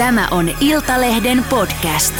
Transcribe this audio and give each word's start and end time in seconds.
Tämä 0.00 0.28
on 0.30 0.50
Iltalehden 0.60 1.44
podcast. 1.50 2.14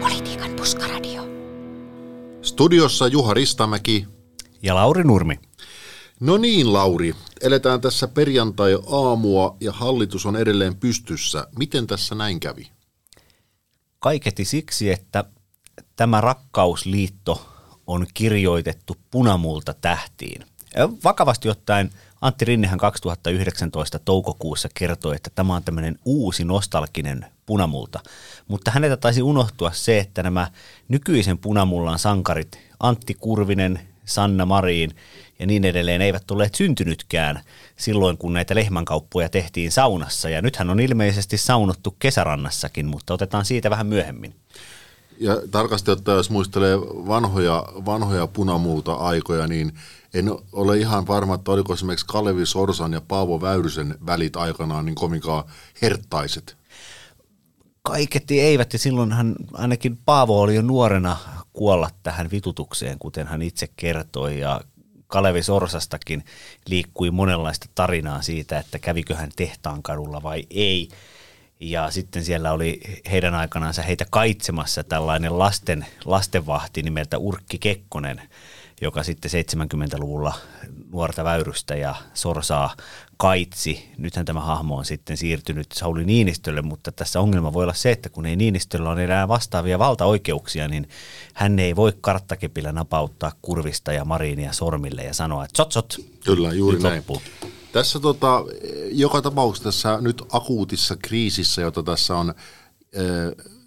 Politiikan 0.00 0.50
puskaradio. 0.56 1.22
Studiossa 2.42 3.06
Juha 3.06 3.34
Ristamäki. 3.34 4.06
Ja 4.62 4.74
Lauri 4.74 5.04
Nurmi. 5.04 5.40
No 6.20 6.36
niin, 6.36 6.72
Lauri. 6.72 7.14
Eletään 7.40 7.80
tässä 7.80 8.08
perjantai-aamua 8.08 9.56
ja 9.60 9.72
hallitus 9.72 10.26
on 10.26 10.36
edelleen 10.36 10.76
pystyssä. 10.76 11.46
Miten 11.58 11.86
tässä 11.86 12.14
näin 12.14 12.40
kävi? 12.40 12.77
Kaiketi 14.00 14.44
siksi, 14.44 14.90
että 14.90 15.24
tämä 15.96 16.20
rakkausliitto 16.20 17.48
on 17.86 18.06
kirjoitettu 18.14 18.96
punamulta 19.10 19.74
tähtiin. 19.74 20.44
Vakavasti 21.04 21.48
ottaen 21.48 21.90
Antti 22.20 22.44
Rinnehän 22.44 22.78
2019 22.78 23.98
toukokuussa 23.98 24.68
kertoi, 24.74 25.16
että 25.16 25.30
tämä 25.34 25.56
on 25.56 25.64
tämmöinen 25.64 25.98
uusi 26.04 26.44
nostalginen 26.44 27.26
punamulta. 27.46 28.00
Mutta 28.48 28.70
häneltä 28.70 28.96
taisi 28.96 29.22
unohtua 29.22 29.72
se, 29.72 29.98
että 29.98 30.22
nämä 30.22 30.50
nykyisen 30.88 31.38
punamullan 31.38 31.98
sankarit 31.98 32.58
Antti 32.80 33.14
Kurvinen, 33.14 33.80
Sanna 34.04 34.46
Marin 34.46 34.96
ja 35.38 35.46
niin 35.46 35.64
edelleen 35.64 36.02
eivät 36.02 36.30
olleet 36.30 36.54
syntynytkään 36.54 37.40
silloin, 37.76 38.18
kun 38.18 38.32
näitä 38.32 38.54
lehmänkauppoja 38.54 39.28
tehtiin 39.28 39.72
saunassa. 39.72 40.28
Ja 40.28 40.42
nythän 40.42 40.70
on 40.70 40.80
ilmeisesti 40.80 41.38
saunottu 41.38 41.96
kesärannassakin, 41.98 42.86
mutta 42.86 43.14
otetaan 43.14 43.44
siitä 43.44 43.70
vähän 43.70 43.86
myöhemmin. 43.86 44.34
Ja 45.20 45.36
tarkasti 45.50 45.90
ottaen, 45.90 46.16
jos 46.16 46.30
muistelee 46.30 46.80
vanhoja, 46.80 47.64
vanhoja 47.86 48.26
punamulta 48.26 48.94
aikoja, 48.94 49.46
niin 49.46 49.72
en 50.14 50.30
ole 50.52 50.78
ihan 50.78 51.06
varma, 51.06 51.34
että 51.34 51.50
oliko 51.50 51.74
esimerkiksi 51.74 52.06
Kalevi 52.06 52.46
Sorsan 52.46 52.92
ja 52.92 53.00
Paavo 53.00 53.40
Väyrysen 53.40 53.94
välit 54.06 54.36
aikanaan 54.36 54.84
niin 54.84 54.94
kominkaan 54.94 55.44
herttaiset. 55.82 56.56
Kaiketi 57.82 58.40
eivät, 58.40 58.72
ja 58.72 58.78
silloinhan 58.78 59.34
ainakin 59.52 59.98
Paavo 60.04 60.40
oli 60.40 60.54
jo 60.54 60.62
nuorena 60.62 61.16
kuolla 61.52 61.90
tähän 62.02 62.30
vitutukseen, 62.30 62.98
kuten 62.98 63.26
hän 63.26 63.42
itse 63.42 63.68
kertoi, 63.76 64.40
ja 64.40 64.60
Kalevi 65.08 65.42
Sorsastakin 65.42 66.24
liikkui 66.66 67.10
monenlaista 67.10 67.66
tarinaa 67.74 68.22
siitä, 68.22 68.58
että 68.58 68.78
kävikö 68.78 69.14
hän 69.14 69.30
tehtaan 69.36 69.82
kadulla 69.82 70.22
vai 70.22 70.46
ei. 70.50 70.88
Ja 71.60 71.90
sitten 71.90 72.24
siellä 72.24 72.52
oli 72.52 72.80
heidän 73.10 73.34
aikanaansa 73.34 73.82
heitä 73.82 74.06
kaitsemassa 74.10 74.84
tällainen 74.84 75.38
lasten, 75.38 75.86
lastenvahti 76.04 76.82
nimeltä 76.82 77.18
Urkki 77.18 77.58
Kekkonen, 77.58 78.22
joka 78.80 79.02
sitten 79.02 79.30
70-luvulla 79.30 80.34
nuorta 80.92 81.24
väyrystä 81.24 81.76
ja 81.76 81.94
sorsaa 82.14 82.76
kaitsi. 83.16 83.90
Nythän 83.98 84.26
tämä 84.26 84.40
hahmo 84.40 84.76
on 84.76 84.84
sitten 84.84 85.16
siirtynyt 85.16 85.72
Sauli 85.72 86.04
Niinistölle, 86.04 86.62
mutta 86.62 86.92
tässä 86.92 87.20
ongelma 87.20 87.52
voi 87.52 87.62
olla 87.64 87.74
se, 87.74 87.90
että 87.90 88.08
kun 88.08 88.26
ei 88.26 88.36
Niinistöllä 88.36 88.90
ole 88.90 89.04
enää 89.04 89.28
vastaavia 89.28 89.78
valtaoikeuksia, 89.78 90.68
niin 90.68 90.88
hän 91.34 91.58
ei 91.58 91.76
voi 91.76 91.92
karttakepillä 92.00 92.72
napauttaa 92.72 93.32
kurvista 93.42 93.92
ja 93.92 94.04
mariinia 94.04 94.52
sormille 94.52 95.02
ja 95.02 95.14
sanoa, 95.14 95.44
että 95.44 95.56
sot 95.56 95.72
sot, 95.72 95.96
Kyllä, 96.24 96.52
juuri 96.52 96.74
nyt 96.76 96.82
näin. 96.82 96.96
loppuu. 96.98 97.22
Tässä 97.72 98.00
tota, 98.00 98.44
joka 98.92 99.22
tapauksessa 99.22 99.64
tässä 99.64 99.98
nyt 100.00 100.22
akuutissa 100.32 100.96
kriisissä, 100.96 101.62
jota 101.62 101.82
tässä 101.82 102.16
on 102.16 102.34
ku- 102.94 103.57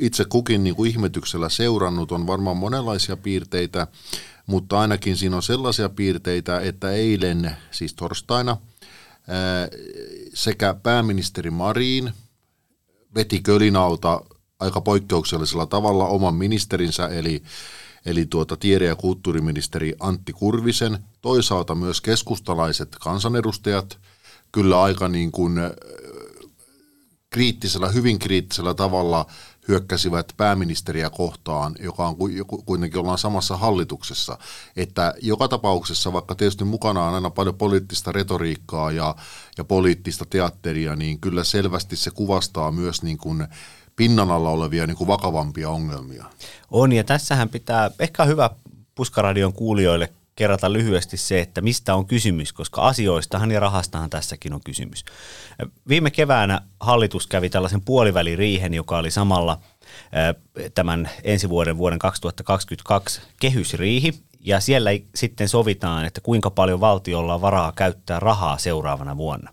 itse 0.00 0.24
kukin 0.24 0.64
niin 0.64 0.76
kuin 0.76 0.90
ihmetyksellä 0.90 1.48
seurannut, 1.48 2.12
on 2.12 2.26
varmaan 2.26 2.56
monenlaisia 2.56 3.16
piirteitä, 3.16 3.86
mutta 4.46 4.80
ainakin 4.80 5.16
siinä 5.16 5.36
on 5.36 5.42
sellaisia 5.42 5.88
piirteitä, 5.88 6.60
että 6.60 6.90
eilen, 6.90 7.56
siis 7.70 7.94
torstaina, 7.94 8.56
sekä 10.34 10.74
pääministeri 10.82 11.50
Marin 11.50 12.12
veti 13.14 13.40
kölinalta 13.40 14.20
aika 14.60 14.80
poikkeuksellisella 14.80 15.66
tavalla 15.66 16.06
oman 16.06 16.34
ministerinsä, 16.34 17.08
eli, 17.08 17.42
eli 18.06 18.26
tuota 18.26 18.56
tiede- 18.56 18.86
ja 18.86 18.96
kulttuuriministeri 18.96 19.94
Antti 20.00 20.32
Kurvisen, 20.32 20.98
toisaalta 21.20 21.74
myös 21.74 22.00
keskustalaiset 22.00 22.96
kansanedustajat, 23.00 23.98
kyllä 24.52 24.82
aika 24.82 25.08
niin 25.08 25.32
kuin 25.32 25.58
kriittisellä, 27.30 27.88
hyvin 27.88 28.18
kriittisellä 28.18 28.74
tavalla 28.74 29.26
hyökkäsivät 29.68 30.32
pääministeriä 30.36 31.10
kohtaan, 31.10 31.74
joka 31.80 32.06
on 32.08 32.16
kuitenkin 32.66 33.00
ollaan 33.00 33.18
samassa 33.18 33.56
hallituksessa. 33.56 34.38
Että 34.76 35.14
joka 35.22 35.48
tapauksessa, 35.48 36.12
vaikka 36.12 36.34
tietysti 36.34 36.64
mukana 36.64 37.04
on 37.04 37.14
aina 37.14 37.30
paljon 37.30 37.54
poliittista 37.54 38.12
retoriikkaa 38.12 38.92
ja, 38.92 39.14
ja 39.58 39.64
poliittista 39.64 40.24
teatteria, 40.30 40.96
niin 40.96 41.20
kyllä 41.20 41.44
selvästi 41.44 41.96
se 41.96 42.10
kuvastaa 42.10 42.72
myös 42.72 43.02
niin 43.02 43.18
kuin 43.18 43.46
pinnan 43.96 44.30
alla 44.30 44.50
olevia 44.50 44.86
niin 44.86 44.96
kuin 44.96 45.08
vakavampia 45.08 45.70
ongelmia. 45.70 46.24
On, 46.70 46.92
ja 46.92 47.04
tässähän 47.04 47.48
pitää, 47.48 47.90
ehkä 47.98 48.24
hyvä 48.24 48.50
Puskaradion 48.94 49.52
kuulijoille 49.52 50.12
kerrata 50.38 50.72
lyhyesti 50.72 51.16
se, 51.16 51.40
että 51.40 51.60
mistä 51.60 51.94
on 51.94 52.06
kysymys, 52.06 52.52
koska 52.52 52.82
asioistahan 52.82 53.50
ja 53.50 53.60
rahastahan 53.60 54.10
tässäkin 54.10 54.52
on 54.52 54.60
kysymys. 54.64 55.04
Viime 55.88 56.10
keväänä 56.10 56.60
hallitus 56.80 57.26
kävi 57.26 57.50
tällaisen 57.50 57.80
puoliväliriihen, 57.80 58.74
joka 58.74 58.98
oli 58.98 59.10
samalla 59.10 59.60
eh, 60.12 60.70
tämän 60.74 61.10
ensi 61.24 61.48
vuoden 61.48 61.78
vuoden 61.78 61.98
2022 61.98 63.20
kehysriihi, 63.40 64.14
ja 64.40 64.60
siellä 64.60 64.90
sitten 65.14 65.48
sovitaan, 65.48 66.04
että 66.04 66.20
kuinka 66.20 66.50
paljon 66.50 66.80
valtiolla 66.80 67.34
on 67.34 67.40
varaa 67.40 67.72
käyttää 67.72 68.20
rahaa 68.20 68.58
seuraavana 68.58 69.16
vuonna. 69.16 69.52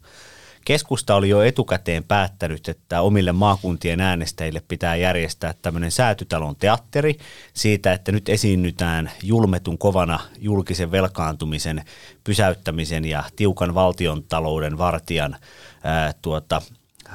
Keskusta 0.66 1.16
oli 1.16 1.30
jo 1.30 1.42
etukäteen 1.42 2.04
päättänyt, 2.04 2.70
että 2.70 3.02
omille 3.02 3.32
maakuntien 3.32 4.02
äänestäjille 4.02 4.62
pitää 4.68 4.96
järjestää 4.96 5.54
tämmöinen 5.62 5.92
säätytalon 5.92 6.56
teatteri 6.56 7.18
siitä, 7.54 7.94
että 7.94 8.12
nyt 8.12 8.30
esiinnytään 8.30 9.12
julmetun 9.24 9.78
kovana 9.78 10.20
julkisen 10.38 10.92
velkaantumisen 10.92 11.86
pysäyttämisen 12.24 13.06
ja 13.06 13.24
tiukan 13.36 13.76
valtion 13.76 14.24
talouden 14.24 14.78
vartijan 14.78 15.36
ää, 15.84 16.14
tuota, 16.22 16.62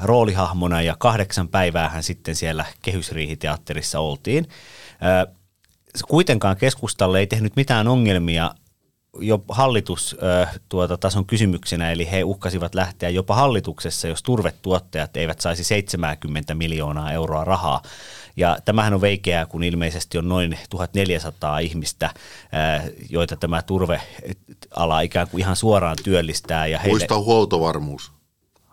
roolihahmona 0.03 0.83
ja 0.83 0.97
kahdeksan 0.99 1.49
päiväähän 1.49 2.03
sitten 2.03 2.37
siellä 2.37 2.65
kehysriihiteatterissa 2.83 4.01
oltiin. 4.01 4.49
Ää, 5.01 5.27
kuitenkaan 6.09 6.57
keskustalle 6.57 7.19
ei 7.19 7.27
tehnyt 7.27 7.57
mitään 7.57 7.89
ongelmia 7.89 8.55
jo 9.19 9.45
hallitus 9.49 10.17
äh, 10.43 10.61
tuota, 10.69 10.99
kysymyksenä, 11.27 11.93
eli 11.93 12.11
he 12.11 12.25
uhkasivat 12.25 12.75
lähteä 12.75 13.09
jopa 13.09 13.35
hallituksessa, 13.35 14.09
jos 14.09 14.23
turvetuottajat 14.23 15.17
eivät 15.17 15.41
saisi 15.41 15.65
70 15.65 16.55
miljoonaa 16.55 17.13
euroa 17.13 17.45
rahaa. 17.45 17.83
Ja 18.37 18.59
tämähän 18.65 18.95
on 18.95 19.01
veikeää, 19.01 19.47
kun 19.47 19.65
ilmeisesti 19.65 20.19
on 20.19 20.29
noin 20.29 20.59
1400 20.71 21.59
ihmistä, 21.59 22.07
äh, 22.07 22.91
joita 23.11 23.37
tämä 23.37 23.63
turveala 23.63 25.01
ikään 25.01 25.29
kuin 25.29 25.41
ihan 25.41 25.57
suoraan 25.57 25.97
työllistää. 26.05 26.67
Ja 26.67 26.79
heille, 26.79 26.93
Muista 26.99 27.19
huoltovarmuus. 27.19 28.20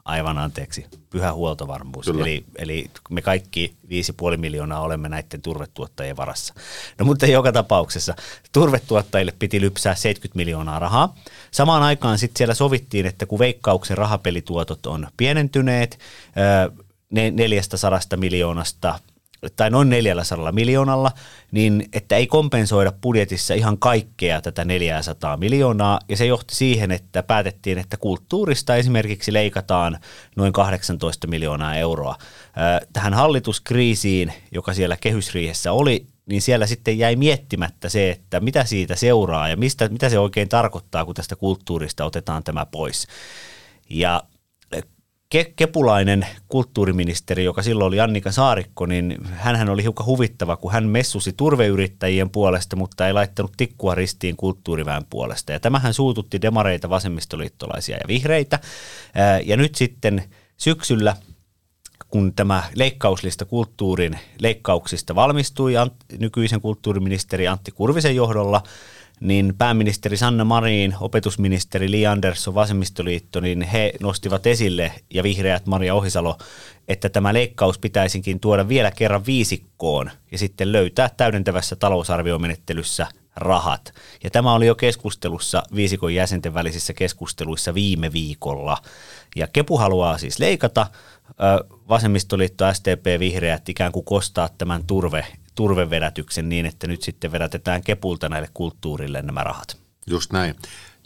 Aivan 0.07 0.37
anteeksi, 0.37 0.85
pyhä 1.09 1.33
huoltovarmuus. 1.33 2.05
Kyllä. 2.05 2.23
Eli, 2.23 2.45
eli 2.57 2.91
me 3.09 3.21
kaikki 3.21 3.75
5,5 4.31 4.37
miljoonaa 4.37 4.81
olemme 4.81 5.09
näiden 5.09 5.41
turvetuottajien 5.41 6.17
varassa. 6.17 6.53
No 6.99 7.05
mutta 7.05 7.25
joka 7.25 7.51
tapauksessa 7.51 8.15
turvetuottajille 8.51 9.33
piti 9.39 9.61
lypsää 9.61 9.95
70 9.95 10.37
miljoonaa 10.37 10.79
rahaa. 10.79 11.15
Samaan 11.51 11.83
aikaan 11.83 12.17
sitten 12.17 12.37
siellä 12.37 12.53
sovittiin, 12.53 13.05
että 13.05 13.25
kun 13.25 13.39
veikkauksen 13.39 13.97
rahapelituotot 13.97 14.85
on 14.85 15.07
pienentyneet 15.17 15.99
ö, 16.67 16.71
ne 17.09 17.31
400 17.31 17.99
miljoonasta 18.15 18.99
tai 19.55 19.69
noin 19.69 19.89
400 19.89 20.51
miljoonalla, 20.51 21.11
niin 21.51 21.85
että 21.93 22.15
ei 22.15 22.27
kompensoida 22.27 22.91
budjetissa 22.91 23.53
ihan 23.53 23.77
kaikkea 23.77 24.41
tätä 24.41 24.65
400 24.65 25.37
miljoonaa, 25.37 25.99
ja 26.09 26.17
se 26.17 26.25
johti 26.25 26.55
siihen, 26.55 26.91
että 26.91 27.23
päätettiin, 27.23 27.77
että 27.77 27.97
kulttuurista 27.97 28.75
esimerkiksi 28.75 29.33
leikataan 29.33 29.99
noin 30.35 30.53
18 30.53 31.27
miljoonaa 31.27 31.75
euroa. 31.75 32.15
Tähän 32.93 33.13
hallituskriisiin, 33.13 34.33
joka 34.51 34.73
siellä 34.73 34.97
kehysriihessä 34.97 35.71
oli, 35.71 36.07
niin 36.25 36.41
siellä 36.41 36.67
sitten 36.67 36.97
jäi 36.97 37.15
miettimättä 37.15 37.89
se, 37.89 38.09
että 38.09 38.39
mitä 38.39 38.63
siitä 38.63 38.95
seuraa 38.95 39.49
ja 39.49 39.57
mistä, 39.57 39.89
mitä 39.89 40.09
se 40.09 40.19
oikein 40.19 40.49
tarkoittaa, 40.49 41.05
kun 41.05 41.15
tästä 41.15 41.35
kulttuurista 41.35 42.05
otetaan 42.05 42.43
tämä 42.43 42.65
pois. 42.65 43.07
Ja 43.89 44.23
Ke- 45.35 45.53
kepulainen 45.55 46.27
kulttuuriministeri, 46.47 47.43
joka 47.43 47.61
silloin 47.61 47.87
oli 47.87 47.99
Annika 47.99 48.31
Saarikko, 48.31 48.85
niin 48.85 49.17
hän 49.31 49.69
oli 49.69 49.83
hiukan 49.83 50.05
huvittava, 50.05 50.57
kun 50.57 50.71
hän 50.71 50.89
messusi 50.89 51.33
turveyrittäjien 51.33 52.29
puolesta, 52.29 52.75
mutta 52.75 53.07
ei 53.07 53.13
laittanut 53.13 53.51
tikkua 53.57 53.95
ristiin 53.95 54.35
kulttuuriväen 54.35 55.05
puolesta. 55.09 55.51
Ja 55.51 55.59
tämähän 55.59 55.93
suututti 55.93 56.41
demareita, 56.41 56.89
vasemmistoliittolaisia 56.89 57.97
ja 57.97 58.07
vihreitä. 58.07 58.59
Ja 59.45 59.57
nyt 59.57 59.75
sitten 59.75 60.23
syksyllä 60.57 61.15
kun 62.07 62.33
tämä 62.33 62.63
leikkauslista 62.75 63.45
kulttuurin 63.45 64.19
leikkauksista 64.39 65.15
valmistui 65.15 65.73
nykyisen 66.19 66.61
kulttuuriministeri 66.61 67.47
Antti 67.47 67.71
Kurvisen 67.71 68.15
johdolla, 68.15 68.63
niin 69.19 69.53
pääministeri 69.57 70.17
Sanna 70.17 70.43
Marin, 70.43 70.95
opetusministeri 70.99 71.91
Li 71.91 72.07
Andersson, 72.07 72.55
vasemmistoliitto, 72.55 73.39
niin 73.39 73.61
he 73.61 73.93
nostivat 74.01 74.47
esille, 74.47 74.91
ja 75.13 75.23
vihreät 75.23 75.65
Maria 75.65 75.95
Ohisalo, 75.95 76.37
että 76.87 77.09
tämä 77.09 77.33
leikkaus 77.33 77.79
pitäisinkin 77.79 78.39
tuoda 78.39 78.67
vielä 78.67 78.91
kerran 78.91 79.25
viisikkoon 79.25 80.11
ja 80.31 80.37
sitten 80.37 80.71
löytää 80.71 81.09
täydentävässä 81.17 81.75
talousarviomenettelyssä 81.75 83.07
rahat. 83.35 83.93
Ja 84.23 84.29
tämä 84.29 84.53
oli 84.53 84.67
jo 84.67 84.75
keskustelussa 84.75 85.63
viisikon 85.75 86.13
jäsenten 86.13 86.53
välisissä 86.53 86.93
keskusteluissa 86.93 87.73
viime 87.73 88.13
viikolla. 88.13 88.77
Ja 89.35 89.47
Kepu 89.47 89.77
haluaa 89.77 90.17
siis 90.17 90.39
leikata, 90.39 90.87
vasemmistoliitto, 91.89 92.73
STP, 92.73 93.19
vihreät 93.19 93.69
ikään 93.69 93.91
kuin 93.91 94.05
kostaa 94.05 94.49
tämän 94.57 94.83
turve, 94.87 95.25
turvevedätyksen 95.57 96.49
niin, 96.49 96.65
että 96.65 96.87
nyt 96.87 97.01
sitten 97.01 97.31
vedätetään 97.31 97.83
Kepulta 97.83 98.29
näille 98.29 98.49
kulttuurille 98.53 99.21
nämä 99.21 99.43
rahat. 99.43 99.77
Just 100.07 100.31
näin. 100.31 100.55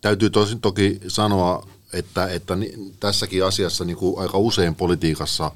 Täytyy 0.01 0.29
tosin 0.29 0.61
toki 0.61 0.99
sanoa, 1.07 1.67
että, 1.93 2.27
että 2.27 2.53
tässäkin 2.99 3.45
asiassa 3.45 3.85
niin 3.85 3.97
kuin 3.97 4.19
aika 4.19 4.37
usein 4.37 4.75
politiikassa 4.75 5.51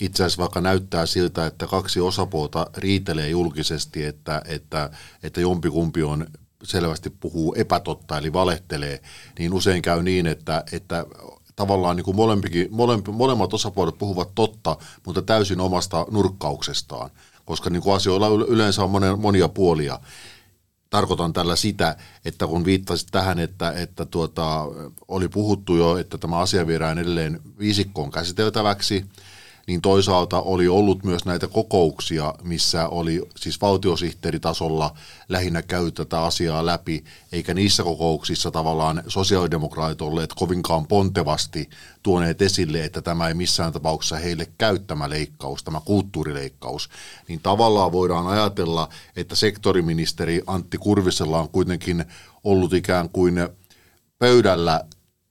itse 0.00 0.24
asiassa 0.24 0.40
vaikka 0.40 0.60
näyttää 0.60 1.06
siltä, 1.06 1.46
että 1.46 1.66
kaksi 1.66 2.00
osapuolta 2.00 2.66
riitelee 2.76 3.28
julkisesti, 3.28 4.04
että, 4.04 4.42
että, 4.44 4.90
että 5.22 5.40
jompikumpi 5.40 6.02
on 6.02 6.26
selvästi 6.62 7.10
puhuu 7.10 7.54
epätotta 7.54 8.18
eli 8.18 8.32
valehtelee, 8.32 9.00
niin 9.38 9.54
usein 9.54 9.82
käy 9.82 10.02
niin, 10.02 10.26
että, 10.26 10.64
että 10.72 11.06
tavallaan 11.56 11.96
niin 11.96 12.04
kuin 12.04 12.16
molempikin, 12.16 12.68
molempi, 12.70 13.10
molemmat 13.10 13.54
osapuolet 13.54 13.98
puhuvat 13.98 14.34
totta, 14.34 14.76
mutta 15.06 15.22
täysin 15.22 15.60
omasta 15.60 16.06
nurkkauksestaan, 16.10 17.10
koska 17.44 17.70
niin 17.70 17.82
kuin 17.82 17.96
asioilla 17.96 18.28
yleensä 18.48 18.82
on 18.84 18.90
monen, 18.90 19.20
monia 19.20 19.48
puolia. 19.48 20.00
Tarkoitan 20.90 21.32
tällä 21.32 21.56
sitä, 21.56 21.96
että 22.24 22.46
kun 22.46 22.64
viittasit 22.64 23.08
tähän, 23.10 23.38
että, 23.38 23.72
että 23.72 24.04
tuota, 24.04 24.66
oli 25.08 25.28
puhuttu 25.28 25.76
jo, 25.76 25.96
että 25.96 26.18
tämä 26.18 26.38
asia 26.38 26.66
viedään 26.66 26.98
edelleen 26.98 27.40
viisikkoon 27.58 28.10
käsiteltäväksi– 28.10 29.04
niin 29.66 29.80
toisaalta 29.80 30.40
oli 30.40 30.68
ollut 30.68 31.04
myös 31.04 31.24
näitä 31.24 31.48
kokouksia, 31.48 32.34
missä 32.42 32.88
oli 32.88 33.22
siis 33.36 33.60
valtiosihteeritasolla 33.60 34.94
lähinnä 35.28 35.62
käy 35.62 35.90
tätä 35.90 36.22
asiaa 36.22 36.66
läpi, 36.66 37.04
eikä 37.32 37.54
niissä 37.54 37.82
kokouksissa 37.82 38.50
tavallaan 38.50 39.02
sosiaalidemokraatit 39.08 40.02
olleet 40.02 40.34
kovinkaan 40.34 40.86
pontevasti 40.86 41.70
tuoneet 42.02 42.42
esille, 42.42 42.84
että 42.84 43.02
tämä 43.02 43.28
ei 43.28 43.34
missään 43.34 43.72
tapauksessa 43.72 44.16
heille 44.16 44.48
käyttämä 44.58 45.10
leikkaus, 45.10 45.64
tämä 45.64 45.80
kulttuurileikkaus, 45.84 46.88
niin 47.28 47.40
tavallaan 47.40 47.92
voidaan 47.92 48.26
ajatella, 48.26 48.88
että 49.16 49.36
sektoriministeri 49.36 50.42
Antti 50.46 50.78
Kurvisella 50.78 51.40
on 51.40 51.48
kuitenkin 51.48 52.04
ollut 52.44 52.72
ikään 52.72 53.08
kuin 53.10 53.48
pöydällä 54.18 54.84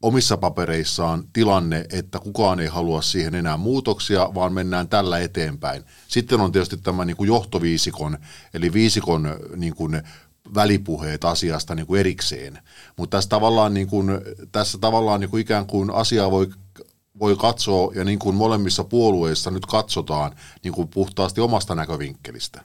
omissa 0.03 0.37
papereissaan 0.37 1.23
tilanne, 1.33 1.85
että 1.91 2.19
kukaan 2.19 2.59
ei 2.59 2.67
halua 2.67 3.01
siihen 3.01 3.35
enää 3.35 3.57
muutoksia, 3.57 4.29
vaan 4.33 4.53
mennään 4.53 4.87
tällä 4.87 5.19
eteenpäin. 5.19 5.83
Sitten 6.07 6.41
on 6.41 6.51
tietysti 6.51 6.77
tämä 6.77 7.05
niin 7.05 7.17
kuin 7.17 7.27
johtoviisikon, 7.27 8.17
eli 8.53 8.73
viisikon 8.73 9.37
niin 9.55 9.75
kuin 9.75 10.01
välipuheet 10.55 11.25
asiasta 11.25 11.75
niin 11.75 11.87
kuin 11.87 11.99
erikseen. 11.99 12.59
Mutta 12.97 13.17
tässä 13.17 13.29
tavallaan, 13.29 13.73
niin 13.73 13.87
kuin, 13.87 14.11
tässä 14.51 14.77
tavallaan 14.77 15.19
niin 15.19 15.29
kuin 15.29 15.41
ikään 15.41 15.65
kuin 15.65 15.91
asiaa 15.91 16.31
voi, 16.31 16.47
voi 17.19 17.35
katsoa, 17.35 17.91
ja 17.95 18.03
niin 18.03 18.19
kuin 18.19 18.35
molemmissa 18.35 18.83
puolueissa 18.83 19.51
nyt 19.51 19.65
katsotaan 19.65 20.35
niin 20.63 20.73
kuin 20.73 20.87
puhtaasti 20.87 21.41
omasta 21.41 21.75
näkövinkkelistä. 21.75 22.61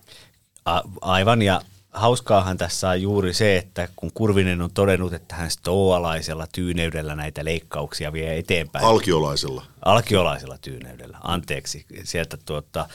Aivan, 1.00 1.42
ja 1.42 1.60
hauskaahan 1.98 2.56
tässä 2.56 2.88
on 2.88 3.02
juuri 3.02 3.34
se, 3.34 3.56
että 3.56 3.88
kun 3.96 4.10
Kurvinen 4.14 4.62
on 4.62 4.70
todennut, 4.70 5.12
että 5.12 5.34
hän 5.34 5.50
stoalaisella 5.50 6.46
tyyneydellä 6.52 7.14
näitä 7.14 7.44
leikkauksia 7.44 8.12
vie 8.12 8.38
eteenpäin. 8.38 8.84
Alkiolaisella. 8.84 9.64
Alkiolaisella 9.84 10.58
tyyneydellä, 10.58 11.18
anteeksi. 11.22 11.86
Sieltä 12.04 12.36
tuota, 12.36 12.88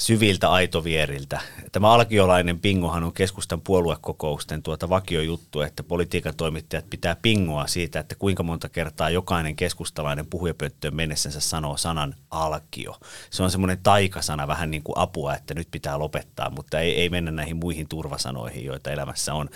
syviltä 0.00 0.50
aitovieriltä. 0.50 1.40
Tämä 1.72 1.92
alkiolainen 1.92 2.60
pingohan 2.60 3.04
on 3.04 3.12
keskustan 3.12 3.60
puoluekokousten 3.60 4.62
tuota 4.62 4.88
vakiojuttu, 4.88 5.60
että 5.60 5.82
politiikan 5.82 6.34
toimittajat 6.36 6.90
pitää 6.90 7.16
pingoa 7.22 7.66
siitä, 7.66 8.00
että 8.00 8.14
kuinka 8.14 8.42
monta 8.42 8.68
kertaa 8.68 9.10
jokainen 9.10 9.56
keskustalainen 9.56 10.26
puhujapönttöön 10.26 10.96
mennessänsä 10.96 11.40
sanoo 11.40 11.76
sanan 11.76 12.14
alkio. 12.30 12.96
Se 13.30 13.42
on 13.42 13.50
semmoinen 13.50 13.78
taikasana 13.82 14.48
vähän 14.48 14.70
niin 14.70 14.82
kuin 14.82 14.98
apua, 14.98 15.34
että 15.34 15.54
nyt 15.54 15.68
pitää 15.70 15.98
lopettaa, 15.98 16.50
mutta 16.50 16.80
ei, 16.80 17.00
ei 17.00 17.08
mennä 17.08 17.30
näihin 17.30 17.56
muihin 17.56 17.88
turvasanoihin, 17.88 18.64
joita 18.64 18.90
elämässä 18.90 19.34
on. 19.34 19.48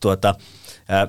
Tuota, 0.00 0.34
äh, 0.90 1.08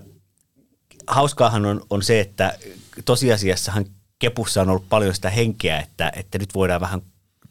hauskaahan 1.08 1.66
on, 1.66 1.82
on 1.90 2.04
se, 2.04 2.20
että 2.20 2.58
tosiasiassahan 3.06 3.86
Kepussa 4.20 4.62
on 4.62 4.70
ollut 4.70 4.90
paljon 4.90 5.16
sitä 5.16 5.30
henkeä, 5.30 5.80
että, 5.80 6.12
että 6.16 6.38
nyt 6.38 6.54
voidaan 6.54 6.82
vähän 6.82 7.02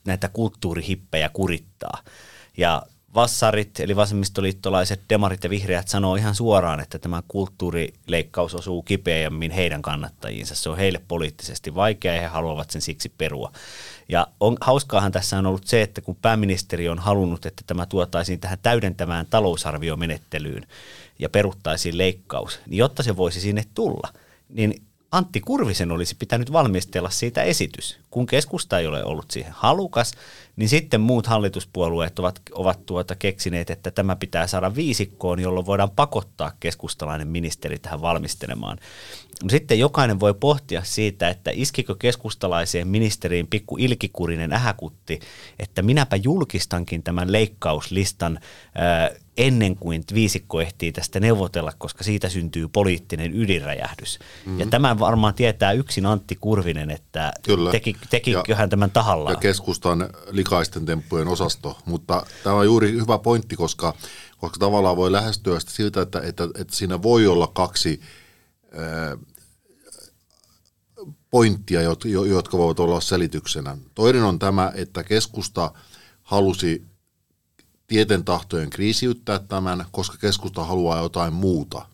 näitä 0.05 0.29
kulttuurihippejä 0.29 1.29
kurittaa. 1.29 1.99
Ja 2.57 2.83
vassarit, 3.15 3.81
eli 3.81 3.97
vasemmistoliittolaiset, 3.97 5.01
demarit 5.09 5.45
ja 5.45 5.51
vihreät 5.51 5.89
sanoo 5.89 6.17
ihan 6.17 6.35
suoraan, 6.35 6.81
että 6.81 6.99
tämä 6.99 7.23
kulttuurileikkaus 7.29 8.55
osuu 8.55 8.83
kipeämmin 8.83 9.51
heidän 9.51 9.83
kannattajiinsa. 9.83 10.55
Se 10.55 10.71
on 10.71 10.77
heille 10.77 11.01
poliittisesti 11.09 11.75
vaikea 11.75 12.15
ja 12.15 12.21
he 12.21 12.27
haluavat 12.27 12.71
sen 12.71 12.83
siksi 12.83 13.13
perua. 13.19 13.53
Ja 14.09 14.27
on, 14.41 14.57
hauskaahan 14.61 15.13
tässä 15.13 15.39
on 15.39 15.47
ollut 15.47 15.67
se, 15.67 15.83
että 15.83 16.01
kun 16.01 16.17
pääministeri 16.23 16.89
on 16.89 16.99
halunnut, 16.99 17.47
että 17.47 17.63
tämä 17.67 17.87
tuotaisiin 17.87 18.41
tähän 18.41 18.59
täydentävään 18.63 19.27
talousarviomenettelyyn 19.31 20.67
ja 21.19 21.29
peruttaisiin 21.29 21.99
leikkaus, 21.99 22.61
niin 22.67 22.79
jotta 22.79 23.03
se 23.03 23.17
voisi 23.17 23.41
sinne 23.41 23.65
tulla, 23.75 24.09
niin 24.49 24.83
Antti 25.13 25.41
Kurvisen 25.41 25.93
olisi 25.93 26.15
pitänyt 26.15 26.53
valmistella 26.53 27.11
siitä 27.11 27.43
esitys. 27.43 27.99
Kun 28.11 28.27
keskusta 28.27 28.79
ei 28.79 28.87
ole 28.87 29.05
ollut 29.05 29.31
siihen 29.31 29.53
halukas, 29.57 30.13
niin 30.57 30.69
sitten 30.69 31.01
muut 31.01 31.27
hallituspuolueet 31.27 32.19
ovat, 32.19 32.43
ovat 32.53 32.87
tuota 32.87 33.15
keksineet, 33.15 33.71
että 33.71 33.91
tämä 33.91 34.17
pitää 34.17 34.47
saada 34.47 34.75
viisikkoon, 34.75 35.41
jolloin 35.41 35.67
voidaan 35.67 35.91
pakottaa 35.91 36.53
keskustalainen 36.61 37.29
ministeri 37.29 37.79
tähän 37.79 38.03
valmistelemaan. 38.03 38.79
Sitten 39.49 39.79
jokainen 39.79 40.21
voi 40.21 40.35
pohtia 40.35 40.83
siitä, 40.85 41.29
että 41.29 41.51
iskikö 41.55 41.95
keskustalaiseen 41.99 42.89
ministeriin 42.89 43.47
pikku 43.47 43.77
ilkikurinen 43.77 44.53
ähäkutti, 44.53 45.21
että 45.59 45.83
minäpä 45.83 46.17
julkistankin 46.17 47.03
tämän 47.03 47.33
leikkauslistan 47.33 48.41
ää, 48.75 49.11
ennen 49.37 49.77
kuin 49.77 50.05
viisikko 50.15 50.61
ehtii 50.61 50.93
tästä 50.93 51.21
neuvotella, 51.21 51.73
koska 51.79 52.05
siitä 52.05 52.29
syntyy 52.29 52.69
poliittinen 52.69 53.37
ydinräjähdys. 53.37 54.19
Mm-hmm. 54.19 54.61
Ja 54.61 54.67
tämän 54.67 54.99
varmaan 54.99 55.35
tietää 55.35 55.73
yksin 55.73 56.07
Antti 56.07 56.37
Kurvinen, 56.41 56.91
että 56.91 57.33
Kyllä. 57.43 57.71
teki, 57.71 57.97
tekikö 58.11 58.55
hän 58.55 58.71
tämän 58.71 58.91
tahallaan. 58.91 59.35
Ja 59.35 59.41
keskustan 59.41 60.11
likaisten 60.31 60.87
temppujen 60.87 61.29
osasto, 61.29 61.79
mutta 61.85 62.27
tämä 62.45 62.57
on 62.57 62.67
juuri 62.67 62.93
hyvä 62.93 63.19
pointti, 63.19 63.57
koska, 63.57 63.95
koska 64.39 64.59
tavallaan 64.59 64.97
voi 64.97 65.13
lähestyä 65.13 65.61
sitä 65.61 65.73
siltä, 65.73 66.03
että, 66.03 66.21
että, 66.21 66.49
että 66.59 66.77
siinä 66.77 67.03
voi 67.03 67.27
olla 67.27 67.47
kaksi 67.47 68.01
pointtia, 71.31 71.83
jotka 72.29 72.59
voivat 72.59 72.81
olla 72.81 73.01
selityksenä. 73.01 73.77
Toinen 73.95 74.23
on 74.23 74.39
tämä, 74.39 74.73
että 74.75 75.05
keskusta 75.05 75.73
halusi 76.23 76.85
tieten 77.87 78.25
tahtojen 78.25 78.71
kriisiyttää 78.71 79.39
tämän, 79.39 79.85
koska 79.91 80.17
keskusta 80.21 80.65
haluaa 80.65 81.03
jotain 81.03 81.33
muuta. 81.33 81.87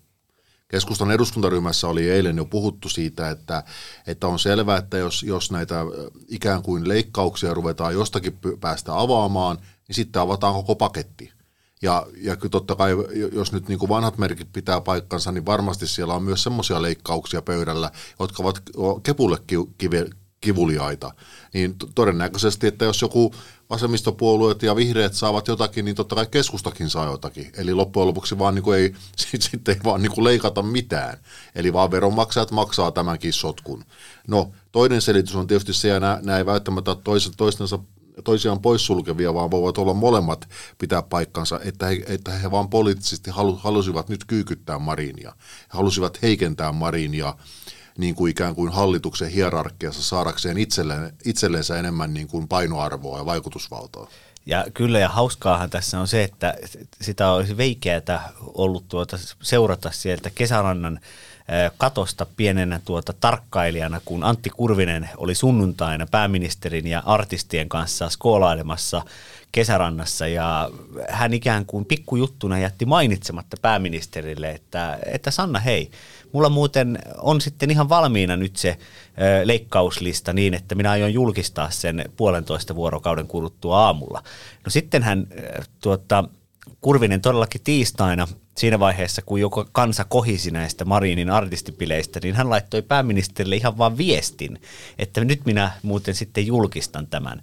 Keskustan 0.69 1.11
eduskuntaryhmässä 1.11 1.89
oli 1.89 2.11
eilen 2.11 2.37
jo 2.37 2.45
puhuttu 2.45 2.89
siitä, 2.89 3.31
että, 3.31 3.63
että 4.07 4.27
on 4.27 4.39
selvää, 4.39 4.79
että 4.79 4.99
jos, 4.99 5.23
jos 5.23 5.51
näitä 5.51 5.81
ikään 6.29 6.63
kuin 6.63 6.89
leikkauksia 6.89 7.55
ruvetaan 7.55 7.95
jostakin 7.95 8.39
päästä 8.61 9.01
avaamaan, 9.01 9.57
niin 9.89 9.97
sitten 9.97 10.23
avataan 10.23 10.55
koko 10.55 10.75
paketti. 10.75 11.36
Ja, 11.83 12.07
ja 12.17 12.37
totta 12.51 12.75
kai, 12.75 12.91
jos 13.33 13.53
nyt 13.53 13.69
niin 13.69 13.79
kuin 13.79 13.89
vanhat 13.89 14.19
merkit 14.19 14.53
pitää 14.53 14.81
paikkansa, 14.81 15.33
niin 15.33 15.47
varmasti 15.47 15.87
siellä 15.87 16.15
on 16.15 16.23
myös 16.23 16.43
semmoisia 16.43 16.83
leikkauksia 16.83 17.43
pöydällä, 17.43 17.91
jotka 18.21 18.43
ovat 18.43 18.63
kepulle 19.03 19.39
kive, 19.79 20.07
kivuliaita. 20.41 21.15
Niin 21.55 21.77
todennäköisesti, 21.95 22.67
että 22.67 22.85
jos 22.85 23.03
joku 23.03 23.35
vasemmistopuolueet 23.71 24.63
ja 24.63 24.77
vihreät 24.77 25.15
saavat 25.15 25.49
jotakin, 25.49 25.85
niin 25.85 25.95
totta 25.95 26.15
kai 26.15 26.27
keskustakin 26.31 26.91
saa 26.91 27.11
jotakin. 27.11 27.53
Eli 27.57 27.75
loppujen 27.75 28.09
lopuksi 28.09 28.39
vaan 28.39 28.55
niin 28.55 28.63
kuin 28.63 28.79
ei, 28.79 28.95
sitten 29.51 29.75
ei 29.75 29.81
vaan 29.85 30.03
niin 30.03 30.13
kuin 30.13 30.25
leikata 30.25 30.63
mitään. 30.63 31.19
Eli 31.55 31.73
vaan 31.73 31.91
veronmaksajat 31.91 32.51
maksaa 32.51 32.93
tämänkin 32.93 33.33
sotkun. 33.33 33.85
No, 34.29 34.51
toinen 34.73 35.03
selitys 35.03 35.37
on 35.37 35.47
tietysti 35.47 35.73
se, 35.73 35.89
ja 35.89 36.01
nämä, 36.01 36.19
nämä 36.23 36.39
ei 36.39 36.47
välttämättä 36.47 36.97
toistensa 37.37 37.79
toisiaan 38.25 38.61
poissulkevia, 38.61 39.35
vaan 39.35 39.51
voivat 39.51 39.79
olla 39.79 39.95
molemmat 39.95 40.49
pitää 40.79 41.03
paikkansa, 41.03 41.61
että 41.65 41.87
he, 41.87 42.03
että 42.09 42.33
he 42.33 42.51
vaan 42.51 42.69
poliittisesti 42.69 43.31
halu, 43.31 43.57
halusivat 43.57 44.09
nyt 44.09 44.25
kyykyttää 44.25 44.79
Marinia. 44.79 45.33
He 45.39 45.69
halusivat 45.69 46.23
heikentää 46.23 46.73
Marinia 46.73 47.35
niin 47.99 48.15
kuin 48.15 48.31
ikään 48.31 48.55
kuin 48.55 48.73
hallituksen 48.73 49.31
hierarkiassa 49.31 50.03
saadakseen 50.03 50.59
itselleen, 50.59 51.13
itsellensä 51.25 51.79
enemmän 51.79 52.15
niin 52.15 52.29
kuin 52.29 52.49
painoarvoa 52.49 53.19
ja 53.19 53.27
vaikutusvaltaa. 53.27 54.09
Ja 54.47 54.67
kyllä, 54.75 54.99
ja 54.99 55.09
hauskaahan 55.09 55.71
tässä 55.71 56.01
on 56.01 56.09
se, 56.09 56.23
että 56.23 56.55
sitä 57.01 57.31
olisi 57.31 57.57
veikeätä 57.57 58.21
ollut 58.41 58.89
tuota 58.89 59.19
seurata 59.43 59.91
sieltä 59.91 60.31
kesärannan 60.35 61.01
katosta 61.79 62.27
pienenä 62.37 62.81
tuota 62.85 63.13
tarkkailijana, 63.21 64.01
kun 64.05 64.25
Antti 64.25 64.51
Kurvinen 64.51 65.11
oli 65.17 65.35
sunnuntaina 65.35 66.07
pääministerin 66.11 66.87
ja 66.87 67.03
artistien 67.07 67.69
kanssa 67.69 68.09
skoolailemassa 68.09 69.03
kesärannassa 69.53 70.27
ja 70.27 70.71
hän 71.09 71.35
ikään 71.35 71.67
kuin 71.67 71.85
pikkujuttuna 71.85 72.59
jätti 72.59 72.85
mainitsematta 72.87 73.57
pääministerille, 73.63 74.51
että, 74.51 74.99
että 75.07 75.31
Sanna 75.31 75.59
hei, 75.59 75.91
mulla 76.33 76.49
muuten 76.49 76.99
on 77.19 77.41
sitten 77.41 77.71
ihan 77.71 77.89
valmiina 77.89 78.37
nyt 78.37 78.57
se 78.57 78.79
leikkauslista 79.45 80.33
niin, 80.33 80.55
että 80.55 80.75
minä 80.75 80.91
aion 80.91 81.15
julkistaa 81.15 81.71
sen 81.71 82.05
puolentoista 82.17 82.75
vuorokauden 82.75 83.27
kuluttua 83.27 83.81
aamulla. 83.81 84.23
No 84.65 84.71
sitten 84.71 85.03
hän 85.03 85.27
tuota, 85.81 86.25
Kurvinen 86.87 87.21
todellakin 87.21 87.61
tiistaina 87.65 88.29
siinä 88.57 88.79
vaiheessa, 88.79 89.23
kun 89.23 89.41
joko 89.41 89.67
kansa 89.73 90.05
kohisi 90.05 90.51
näistä 90.51 90.85
Marinin 90.85 91.31
artistipileistä, 91.31 92.21
niin 92.23 92.35
hän 92.35 92.51
laittoi 92.51 92.83
pääministerille 92.83 93.57
ihan 93.57 93.79
vaan 93.79 93.99
viestin, 93.99 94.61
että 94.99 95.25
nyt 95.25 95.45
minä 95.45 95.71
muuten 95.83 96.15
sitten 96.15 96.47
julkistan 96.47 97.07
tämän 97.07 97.43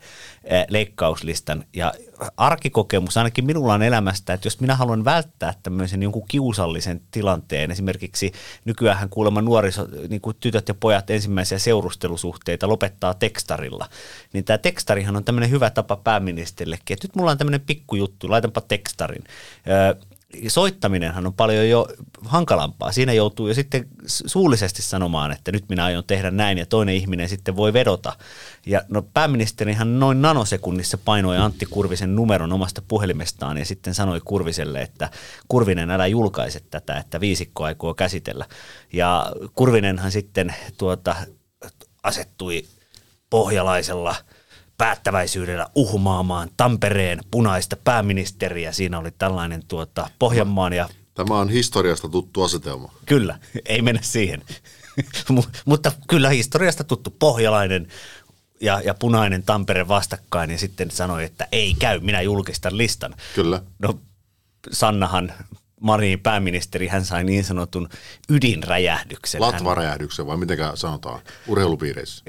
leikkauslistan. 0.69 1.63
Ja 1.73 1.93
arkikokemus 2.37 3.17
ainakin 3.17 3.45
minulla 3.45 3.73
on 3.73 3.83
elämästä, 3.83 4.33
että 4.33 4.47
jos 4.47 4.59
minä 4.59 4.75
haluan 4.75 5.05
välttää 5.05 5.53
tämmöisen 5.63 6.03
jonkun 6.03 6.27
kiusallisen 6.27 7.01
tilanteen, 7.11 7.71
esimerkiksi 7.71 8.31
nykyään 8.65 9.09
kuulemma 9.09 9.41
nuoriso, 9.41 9.87
niin 10.09 10.21
kuin 10.21 10.37
tytöt 10.39 10.67
ja 10.67 10.73
pojat 10.73 11.09
ensimmäisiä 11.09 11.59
seurustelusuhteita 11.59 12.67
lopettaa 12.67 13.13
tekstarilla, 13.13 13.89
niin 14.33 14.43
tämä 14.43 14.57
tekstarihan 14.57 15.15
on 15.15 15.23
tämmöinen 15.23 15.49
hyvä 15.49 15.69
tapa 15.69 15.95
pääministerillekin, 15.95 16.93
että 16.93 17.07
nyt 17.07 17.15
mulla 17.15 17.31
on 17.31 17.37
tämmöinen 17.37 17.61
pikkujuttu, 17.61 18.29
laitanpa 18.29 18.61
tekstarin 18.61 19.23
soittaminenhan 20.47 21.27
on 21.27 21.33
paljon 21.33 21.69
jo 21.69 21.87
hankalampaa. 22.25 22.91
Siinä 22.91 23.13
joutuu 23.13 23.47
jo 23.47 23.53
sitten 23.53 23.87
suullisesti 24.05 24.81
sanomaan, 24.81 25.31
että 25.31 25.51
nyt 25.51 25.69
minä 25.69 25.85
aion 25.85 26.03
tehdä 26.07 26.31
näin 26.31 26.57
ja 26.57 26.65
toinen 26.65 26.95
ihminen 26.95 27.29
sitten 27.29 27.55
voi 27.55 27.73
vedota. 27.73 28.13
Ja 28.65 28.81
no 28.89 29.01
pääministerihan 29.01 29.99
noin 29.99 30.21
nanosekunnissa 30.21 30.97
painoi 30.97 31.37
Antti 31.37 31.65
Kurvisen 31.65 32.15
numeron 32.15 32.53
omasta 32.53 32.81
puhelimestaan 32.87 33.57
ja 33.57 33.65
sitten 33.65 33.93
sanoi 33.93 34.21
Kurviselle, 34.25 34.81
että 34.81 35.09
Kurvinen 35.47 35.91
älä 35.91 36.07
julkaise 36.07 36.61
tätä, 36.71 36.97
että 36.97 37.19
viisikko 37.19 37.63
aikoo 37.63 37.93
käsitellä. 37.93 38.45
Ja 38.93 39.31
Kurvinenhan 39.55 40.11
sitten 40.11 40.55
tuota, 40.77 41.15
asettui 42.03 42.65
pohjalaisella– 43.29 44.15
päättäväisyydellä 44.77 45.67
uhmaamaan 45.75 46.49
Tampereen 46.57 47.19
punaista 47.31 47.75
pääministeriä. 47.83 48.71
Siinä 48.71 48.99
oli 48.99 49.11
tällainen 49.11 49.63
tuota, 49.67 50.09
Pohjanmaan 50.19 50.73
ja... 50.73 50.89
Tämä 51.13 51.39
on 51.39 51.49
historiasta 51.49 52.09
tuttu 52.09 52.43
asetelma. 52.43 52.91
Kyllä, 53.05 53.39
ei 53.65 53.81
mennä 53.81 54.01
siihen. 54.01 54.41
Mutta 55.65 55.91
kyllä 56.07 56.29
historiasta 56.29 56.83
tuttu 56.83 57.15
pohjalainen 57.19 57.87
ja, 58.61 58.81
ja 58.81 58.93
punainen 58.93 59.43
Tampere 59.43 59.87
vastakkain 59.87 60.51
ja 60.51 60.57
sitten 60.57 60.91
sanoi, 60.91 61.23
että 61.23 61.47
ei 61.51 61.75
käy, 61.79 61.99
minä 61.99 62.21
julkistan 62.21 62.77
listan. 62.77 63.15
Kyllä. 63.35 63.61
No 63.79 63.99
Sannahan 64.71 65.33
Marin 65.81 66.19
pääministeri, 66.19 66.87
hän 66.87 67.05
sai 67.05 67.23
niin 67.23 67.43
sanotun 67.43 67.89
ydinräjähdyksen. 68.29 69.41
Latvaräjähdyksen 69.41 70.27
vai 70.27 70.37
miten 70.37 70.57
sanotaan 70.75 71.21
urheilupiireissä? 71.47 72.23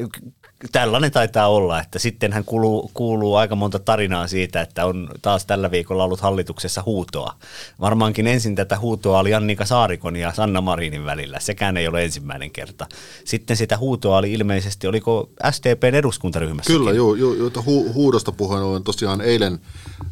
Tällainen 0.73 1.11
taitaa 1.11 1.49
olla, 1.49 1.81
että 1.81 1.99
sitten 1.99 2.33
hän 2.33 2.45
kuuluu, 2.45 2.91
kuuluu 2.95 3.35
aika 3.35 3.57
monta 3.57 3.79
tarinaa 3.79 4.27
siitä, 4.27 4.61
että 4.61 4.87
on 4.87 5.09
taas 5.23 5.47
tällä 5.47 5.71
viikolla 5.71 6.05
ollut 6.05 6.21
hallituksessa 6.21 6.83
huutoa. 6.87 7.35
Varmaankin 7.81 8.27
ensin 8.27 8.55
tätä 8.55 8.79
huutoa 8.79 9.19
oli 9.19 9.35
Annika 9.35 9.65
Saarikon 9.65 10.17
ja 10.17 10.33
Sanna 10.33 10.61
Marinin 10.61 11.05
välillä. 11.05 11.41
Sekään 11.41 11.77
ei 11.77 11.89
ole 11.89 12.05
ensimmäinen 12.05 12.51
kerta. 12.51 12.87
Sitten 13.25 13.57
sitä 13.57 13.79
huutoa 13.79 14.19
oli 14.19 14.33
ilmeisesti, 14.33 14.87
oliko 14.87 15.31
SDPn 15.51 15.95
eduskuntaryhmässä? 15.95 16.73
Kyllä, 16.73 16.93
joo, 16.93 17.15
joo, 17.15 17.35
joo 17.35 17.51
hu, 17.67 17.93
huudosta 17.93 18.33
puheen 18.33 18.63
ollen 18.63 18.85
tosiaan 18.85 19.21
eilen 19.21 19.59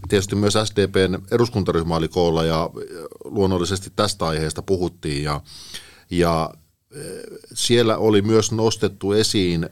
tietysti 0.09 0.37
myös 0.37 0.55
SDPn 0.65 1.23
eduskuntaryhmä 1.31 1.97
oli 1.97 2.09
koolla 2.09 2.45
ja 2.45 2.71
luonnollisesti 3.25 3.93
tästä 3.97 4.27
aiheesta 4.27 4.63
puhuttiin 4.63 5.25
ja, 5.25 5.41
ja 6.11 6.51
eh, 6.97 7.03
siellä 7.55 7.97
oli 7.97 8.23
myös 8.23 8.53
nostettu 8.53 9.13
esiin 9.13 9.69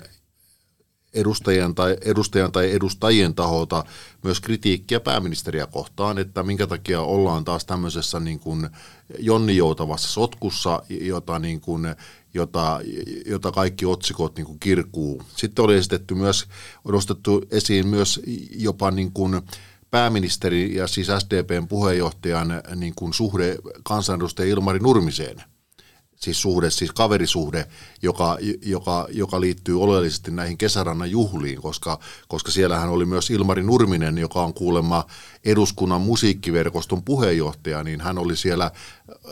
edustajan 1.15 1.75
tai, 1.75 1.97
edustajan 2.01 2.53
tai 2.53 2.73
edustajien 2.73 3.35
taholta 3.35 3.85
myös 4.23 4.41
kritiikkiä 4.41 5.01
pääministeriä 5.01 5.67
kohtaan, 5.67 6.19
että 6.19 6.43
minkä 6.43 6.67
takia 6.67 7.01
ollaan 7.01 7.45
taas 7.45 7.65
tämmöisessä 7.65 8.21
niin 8.21 8.41
kuin 8.41 8.69
jonnijoutavassa 9.19 10.09
sotkussa, 10.09 10.83
jota, 10.89 11.39
niin 11.39 11.61
kuin, 11.61 11.95
jota, 12.35 12.81
jota 13.27 13.53
kaikki 13.53 13.87
otsikot 13.87 14.37
niin 14.37 14.47
kuin 14.47 14.61
kirkuu. 14.61 15.23
Sitten 15.37 15.65
oli 15.65 15.77
esitetty 15.77 16.15
myös, 16.15 16.47
nostettu 16.89 17.43
esiin 17.51 17.87
myös 17.87 18.21
jopa 18.51 18.91
niin 18.91 19.13
kuin 19.13 19.43
pääministeri 19.91 20.77
ja 20.77 20.87
siis 20.87 21.09
SDPn 21.19 21.69
puheenjohtajan 21.69 22.63
niin 22.77 22.95
kuin 22.97 23.15
suhde 23.15 23.57
kansanedustaja 23.83 24.51
Ilmari 24.51 24.79
Nurmiseen– 24.79 25.43
siis 26.23 26.43
suhde, 26.43 26.71
siis 26.71 26.93
kaverisuhde, 26.93 27.67
joka, 28.03 28.39
joka, 28.63 29.07
joka 29.11 29.41
liittyy 29.41 29.83
oleellisesti 29.83 30.31
näihin 30.31 30.59
kesärannan 30.59 31.11
juhliin, 31.11 31.63
koska, 31.63 31.99
koska 32.29 32.51
siellähän 32.51 32.89
oli 32.89 33.05
myös 33.05 33.31
Ilmari 33.31 33.63
Nurminen, 33.63 34.19
joka 34.19 34.43
on 34.43 34.55
kuulemma 34.55 35.05
eduskunnan 35.45 36.01
musiikkiverkoston 36.01 37.03
puheenjohtaja, 37.03 37.83
niin 37.83 38.01
hän 38.01 38.19
oli 38.19 38.37
siellä 38.37 38.71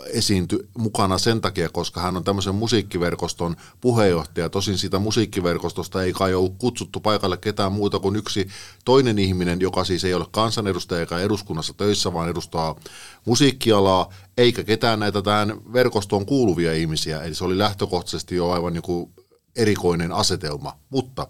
esiinty 0.05 0.69
mukana 0.77 1.17
sen 1.17 1.41
takia, 1.41 1.69
koska 1.69 2.01
hän 2.01 2.17
on 2.17 2.23
tämmöisen 2.23 2.55
musiikkiverkoston 2.55 3.55
puheenjohtaja. 3.81 4.49
Tosin 4.49 4.77
siitä 4.77 4.99
musiikkiverkostosta 4.99 6.03
ei 6.03 6.13
kai 6.13 6.33
ole 6.33 6.51
kutsuttu 6.57 6.99
paikalle 6.99 7.37
ketään 7.37 7.71
muuta 7.71 7.99
kuin 7.99 8.15
yksi 8.15 8.47
toinen 8.85 9.19
ihminen, 9.19 9.61
joka 9.61 9.83
siis 9.83 10.03
ei 10.03 10.13
ole 10.13 10.25
kansanedustaja 10.31 10.99
eikä 10.99 11.17
eduskunnassa 11.17 11.73
töissä, 11.73 12.13
vaan 12.13 12.29
edustaa 12.29 12.75
musiikkialaa, 13.25 14.09
eikä 14.37 14.63
ketään 14.63 14.99
näitä 14.99 15.21
tähän 15.21 15.73
verkostoon 15.73 16.25
kuuluvia 16.25 16.73
ihmisiä. 16.73 17.23
Eli 17.23 17.35
se 17.35 17.43
oli 17.43 17.57
lähtökohtaisesti 17.57 18.35
jo 18.35 18.49
aivan 18.49 18.75
joku 18.75 19.11
erikoinen 19.55 20.11
asetelma. 20.11 20.77
Mutta 20.89 21.27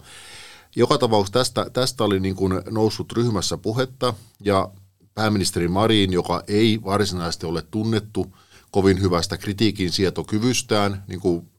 joka 0.79 0.97
tapauksessa 0.97 1.33
tästä, 1.33 1.69
tästä 1.73 2.03
oli 2.03 2.19
niin 2.19 2.35
kuin 2.35 2.61
noussut 2.69 3.11
ryhmässä 3.11 3.57
puhetta 3.57 4.13
ja 4.43 4.71
pääministeri 5.15 5.67
Marin, 5.67 6.13
joka 6.13 6.43
ei 6.47 6.79
varsinaisesti 6.85 7.45
ole 7.45 7.63
tunnettu 7.71 8.35
kovin 8.71 9.01
hyvästä 9.01 9.37
kritiikin 9.37 9.91
sietokyvystään, 9.91 11.03
niin 11.07 11.19
kuin 11.19 11.49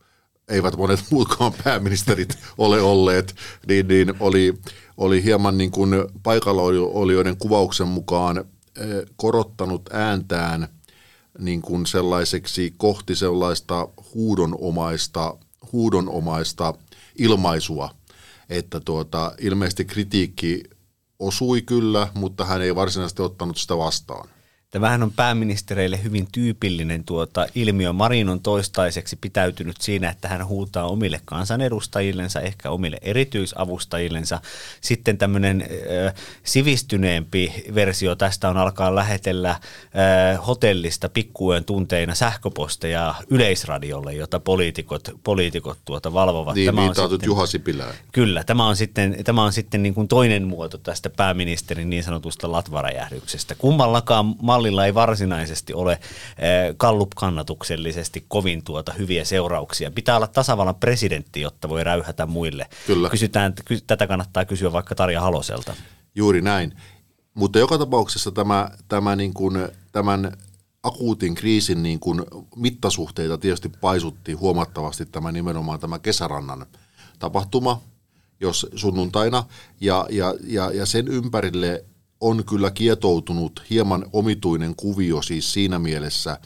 eivät 0.48 0.76
monet 0.76 1.00
muutkaan 1.10 1.52
pääministerit 1.64 2.38
ole 2.58 2.80
olleet, 2.80 3.34
niin, 3.68 3.88
niin 3.88 4.14
oli, 4.20 4.54
oli 4.96 5.24
hieman 5.24 5.58
niin 5.58 5.70
kuin 5.70 5.94
paikalla 6.22 6.62
kuvauksen 7.38 7.88
mukaan 7.88 8.38
eh, 8.38 8.44
korottanut 9.16 9.82
ääntään 9.92 10.68
niin 11.38 11.62
kuin 11.62 11.86
sellaiseksi 11.86 12.74
kohti 12.76 13.16
sellaista 13.16 13.88
huudonomaista, 14.14 15.38
huudonomaista 15.72 16.74
ilmaisua, 17.18 17.99
että 18.50 18.80
tuota, 18.80 19.32
ilmeisesti 19.40 19.84
kritiikki 19.84 20.62
osui 21.18 21.62
kyllä, 21.62 22.08
mutta 22.14 22.44
hän 22.44 22.62
ei 22.62 22.74
varsinaisesti 22.74 23.22
ottanut 23.22 23.56
sitä 23.56 23.76
vastaan. 23.76 24.28
Tämähän 24.70 25.02
on 25.02 25.12
pääministereille 25.12 26.02
hyvin 26.02 26.28
tyypillinen 26.32 27.04
tuota 27.04 27.46
ilmiö. 27.54 27.92
Marin 27.92 28.28
on 28.28 28.40
toistaiseksi 28.40 29.16
pitäytynyt 29.20 29.76
siinä, 29.80 30.10
että 30.10 30.28
hän 30.28 30.46
huutaa 30.46 30.88
omille 30.88 31.20
kansanedustajillensa, 31.24 32.40
ehkä 32.40 32.70
omille 32.70 32.98
erityisavustajillensa. 33.02 34.40
Sitten 34.80 35.18
tämmöinen 35.18 35.62
äh, 36.06 36.14
sivistyneempi 36.44 37.64
versio 37.74 38.14
tästä 38.14 38.48
on 38.48 38.56
alkaa 38.56 38.94
lähetellä 38.94 39.50
äh, 39.50 39.60
hotellista 40.46 41.08
pikkuön 41.08 41.64
tunteina 41.64 42.14
sähköposteja 42.14 43.14
yleisradiolle, 43.30 44.14
jota 44.14 44.40
poliitikot, 44.40 45.08
poliitikot 45.24 45.78
tuota 45.84 46.12
valvovat. 46.12 46.54
Niin, 46.54 46.66
tämä 46.66 46.82
on 46.82 46.94
sitten, 46.94 47.26
Juha 47.26 47.46
Sipilää. 47.46 47.94
Kyllä, 48.12 48.44
tämä 48.44 48.66
on 48.66 48.76
sitten, 48.76 49.16
tämä 49.24 49.44
on 49.44 49.52
sitten 49.52 49.82
niin 49.82 49.94
kuin 49.94 50.08
toinen 50.08 50.46
muoto 50.46 50.78
tästä 50.78 51.10
pääministerin 51.10 51.90
niin 51.90 52.04
sanotusta 52.04 52.52
latvaräjähdyksestä. 52.52 53.54
Kummallakaan 53.54 54.34
mallilla 54.60 54.86
ei 54.86 54.94
varsinaisesti 54.94 55.74
ole 55.74 55.98
kallup-kannatuksellisesti 56.76 58.24
kovin 58.28 58.64
tuota 58.64 58.92
hyviä 58.92 59.24
seurauksia. 59.24 59.90
Pitää 59.90 60.16
olla 60.16 60.26
tasavallan 60.26 60.74
presidentti, 60.74 61.40
jotta 61.40 61.68
voi 61.68 61.84
räyhätä 61.84 62.26
muille. 62.26 62.68
Kyllä. 62.86 63.10
Kysytään, 63.10 63.54
tätä 63.86 64.06
kannattaa 64.06 64.44
kysyä 64.44 64.72
vaikka 64.72 64.94
Tarja 64.94 65.20
Haloselta. 65.20 65.74
Juuri 66.14 66.42
näin. 66.42 66.76
Mutta 67.34 67.58
joka 67.58 67.78
tapauksessa 67.78 68.30
tämä, 68.30 68.70
tämä 68.88 69.16
niin 69.16 69.34
kuin, 69.34 69.68
tämän 69.92 70.32
akuutin 70.82 71.34
kriisin 71.34 71.82
niin 71.82 72.00
kuin 72.00 72.22
mittasuhteita 72.56 73.38
tietysti 73.38 73.68
paisutti 73.68 74.32
huomattavasti 74.32 75.06
tämä 75.06 75.32
nimenomaan 75.32 75.80
tämä 75.80 75.98
kesärannan 75.98 76.66
tapahtuma, 77.18 77.80
jos 78.40 78.66
sunnuntaina, 78.74 79.44
ja, 79.80 80.06
ja, 80.10 80.34
ja, 80.44 80.70
ja 80.70 80.86
sen 80.86 81.08
ympärille 81.08 81.84
on 82.20 82.44
kyllä 82.44 82.70
kietoutunut 82.70 83.62
hieman 83.70 84.06
omituinen 84.12 84.76
kuvio 84.76 85.22
siis 85.22 85.52
siinä 85.52 85.78
mielessä, 85.78 86.40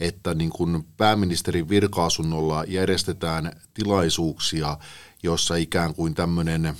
että 0.00 0.34
niin 0.34 0.50
kuin 0.50 0.84
pääministerin 0.96 1.68
virkaasunnolla 1.68 2.64
järjestetään 2.64 3.52
tilaisuuksia, 3.74 4.78
jossa 5.22 5.56
ikään 5.56 5.94
kuin 5.94 6.14
tämmöinen 6.14 6.74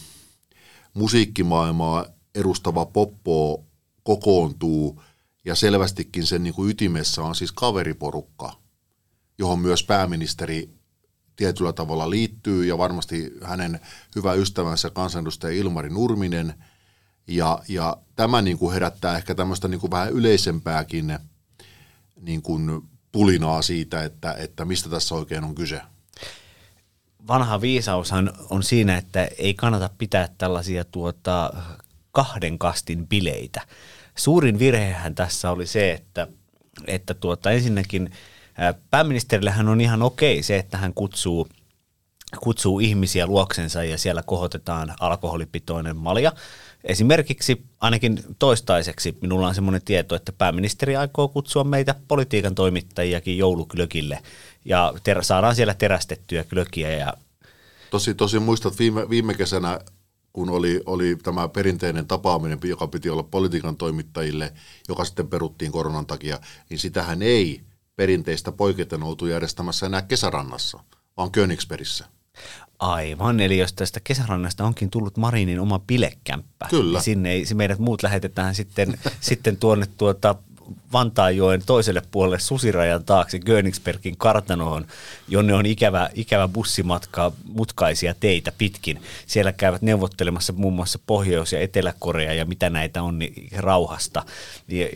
musiikkimaailmaa 0.94 2.06
edustava 2.34 2.86
poppo 2.86 3.64
kokoontuu 4.02 5.02
ja 5.44 5.54
selvästikin 5.54 6.26
sen 6.26 6.42
niin 6.42 6.54
kuin 6.54 6.70
ytimessä 6.70 7.22
on 7.22 7.34
siis 7.34 7.52
kaveriporukka, 7.52 8.52
johon 9.38 9.58
myös 9.58 9.82
pääministeri 9.82 10.70
tietyllä 11.36 11.72
tavalla 11.72 12.10
liittyy 12.10 12.64
ja 12.64 12.78
varmasti 12.78 13.32
hänen 13.42 13.80
hyvä 14.16 14.32
ystävänsä 14.32 14.90
kansanedustaja 14.90 15.56
Ilmari 15.56 15.90
Nurminen. 15.90 16.54
Ja, 17.28 17.62
ja 17.68 17.96
tämä 18.16 18.42
niin 18.42 18.58
kuin 18.58 18.74
herättää 18.74 19.16
ehkä 19.16 19.34
tämmöistä 19.34 19.68
niin 19.68 19.80
kuin 19.80 19.90
vähän 19.90 20.12
yleisempääkin 20.12 21.18
niin 22.20 22.42
kuin 22.42 22.82
pulinaa 23.12 23.62
siitä, 23.62 24.04
että, 24.04 24.32
että 24.32 24.64
mistä 24.64 24.88
tässä 24.88 25.14
oikein 25.14 25.44
on 25.44 25.54
kyse. 25.54 25.80
Vanha 27.28 27.60
viisaushan 27.60 28.32
on 28.50 28.62
siinä, 28.62 28.96
että 28.96 29.28
ei 29.38 29.54
kannata 29.54 29.90
pitää 29.98 30.28
tällaisia 30.38 30.84
tuota, 30.84 31.52
kahden 32.12 32.58
kastin 32.58 33.06
bileitä. 33.06 33.60
Suurin 34.16 34.58
virhehän 34.58 35.14
tässä 35.14 35.50
oli 35.50 35.66
se, 35.66 35.92
että, 35.92 36.26
että 36.86 37.14
tuota, 37.14 37.50
ensinnäkin 37.50 38.10
pääministerillähän 38.90 39.68
on 39.68 39.80
ihan 39.80 40.02
okei 40.02 40.42
se, 40.42 40.56
että 40.56 40.78
hän 40.78 40.94
kutsuu, 40.94 41.48
kutsuu 42.40 42.80
ihmisiä 42.80 43.26
luoksensa 43.26 43.84
ja 43.84 43.98
siellä 43.98 44.22
kohotetaan 44.22 44.94
alkoholipitoinen 45.00 45.96
malja. 45.96 46.32
Esimerkiksi 46.84 47.64
ainakin 47.80 48.22
toistaiseksi 48.38 49.18
minulla 49.20 49.48
on 49.48 49.54
semmoinen 49.54 49.82
tieto, 49.84 50.14
että 50.14 50.32
pääministeri 50.32 50.96
aikoo 50.96 51.28
kutsua 51.28 51.64
meitä 51.64 51.94
politiikan 52.08 52.54
toimittajiakin 52.54 53.38
jouluklökille 53.38 54.22
ja 54.64 54.94
ter- 55.02 55.24
saadaan 55.24 55.54
siellä 55.54 55.74
terästettyä 55.74 56.44
klökiä. 56.44 56.96
Ja... 56.96 57.12
Tosi, 57.90 58.14
tosi 58.14 58.38
muistat 58.38 58.78
viime, 58.78 59.10
viime 59.10 59.34
kesänä 59.34 59.80
kun 60.32 60.50
oli, 60.50 60.80
oli 60.86 61.16
tämä 61.22 61.48
perinteinen 61.48 62.06
tapaaminen, 62.06 62.58
joka 62.64 62.86
piti 62.86 63.10
olla 63.10 63.22
politiikan 63.22 63.76
toimittajille, 63.76 64.52
joka 64.88 65.04
sitten 65.04 65.28
peruttiin 65.28 65.72
koronan 65.72 66.06
takia, 66.06 66.40
niin 66.70 66.78
sitähän 66.78 67.22
ei 67.22 67.60
perinteistä 67.96 68.52
poiketen 68.52 69.02
oltu 69.02 69.26
järjestämässä 69.26 69.86
enää 69.86 70.02
kesärannassa, 70.02 70.80
vaan 71.16 71.30
Königsbergissä. 71.30 72.17
Aivan, 72.78 73.40
eli 73.40 73.58
jos 73.58 73.72
tästä 73.72 74.00
kesärannasta 74.04 74.64
onkin 74.64 74.90
tullut 74.90 75.16
Marinin 75.16 75.60
oma 75.60 75.78
pilekämppä, 75.78 76.66
Kyllä. 76.70 76.98
niin 76.98 77.04
sinne 77.04 77.30
ei, 77.32 77.44
meidät 77.54 77.78
muut 77.78 78.02
lähetetään 78.02 78.54
sitten, 78.54 78.98
sitten 79.20 79.56
tuonne 79.56 79.86
tuota 79.96 80.34
Vantaanjoen 80.92 81.62
toiselle 81.66 82.02
puolelle 82.10 82.38
susirajan 82.38 83.04
taakse 83.04 83.38
Gönigsbergin 83.38 84.16
kartanoon, 84.16 84.86
jonne 85.28 85.54
on 85.54 85.66
ikävä, 85.66 86.10
ikävä 86.14 86.48
bussimatka 86.48 87.32
mutkaisia 87.44 88.14
teitä 88.20 88.52
pitkin. 88.58 89.02
Siellä 89.26 89.52
käyvät 89.52 89.82
neuvottelemassa 89.82 90.52
muun 90.52 90.74
muassa 90.74 90.98
Pohjois- 91.06 91.52
ja 91.52 91.60
Etelä-Korea 91.60 92.32
ja 92.34 92.44
mitä 92.44 92.70
näitä 92.70 93.02
on 93.02 93.18
niin 93.18 93.48
rauhasta 93.56 94.24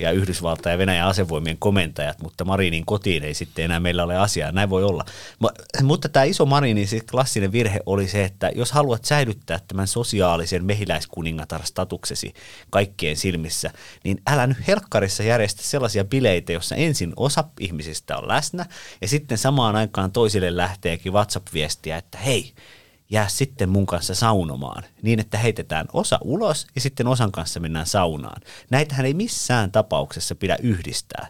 ja, 0.00 0.10
Yhdysvalta 0.10 0.70
ja 0.70 0.78
Venäjän 0.78 1.08
asevoimien 1.08 1.56
komentajat, 1.58 2.22
mutta 2.22 2.44
Marinin 2.44 2.86
kotiin 2.86 3.24
ei 3.24 3.34
sitten 3.34 3.64
enää 3.64 3.80
meillä 3.80 4.04
ole 4.04 4.16
asiaa. 4.16 4.52
Näin 4.52 4.70
voi 4.70 4.84
olla. 4.84 5.04
Mutta 5.82 6.08
tämä 6.08 6.24
iso 6.24 6.46
Marinin 6.46 6.88
siis 6.88 7.02
klassinen 7.10 7.52
virhe 7.52 7.80
oli 7.86 8.08
se, 8.08 8.24
että 8.24 8.50
jos 8.54 8.72
haluat 8.72 9.04
säilyttää 9.04 9.60
tämän 9.68 9.86
sosiaalisen 9.86 10.64
mehiläiskuningatar-statuksesi 10.64 12.34
kaikkien 12.70 13.16
silmissä, 13.16 13.70
niin 14.04 14.22
älä 14.26 14.46
nyt 14.46 14.66
helkkarissa 14.66 15.22
järjestä 15.22 15.61
sellaisia 15.70 16.04
bileitä, 16.04 16.52
jossa 16.52 16.76
ensin 16.76 17.12
osa 17.16 17.44
ihmisistä 17.60 18.18
on 18.18 18.28
läsnä 18.28 18.66
ja 19.00 19.08
sitten 19.08 19.38
samaan 19.38 19.76
aikaan 19.76 20.12
toisille 20.12 20.56
lähteekin 20.56 21.12
WhatsApp-viestiä, 21.12 21.96
että 21.96 22.18
hei, 22.18 22.52
jää 23.10 23.28
sitten 23.28 23.68
mun 23.68 23.86
kanssa 23.86 24.14
saunomaan, 24.14 24.84
niin 25.02 25.20
että 25.20 25.38
heitetään 25.38 25.86
osa 25.92 26.18
ulos 26.22 26.66
ja 26.74 26.80
sitten 26.80 27.06
osan 27.06 27.32
kanssa 27.32 27.60
mennään 27.60 27.86
saunaan. 27.86 28.42
Näitähän 28.70 29.06
ei 29.06 29.14
missään 29.14 29.72
tapauksessa 29.72 30.34
pidä 30.34 30.56
yhdistää 30.62 31.28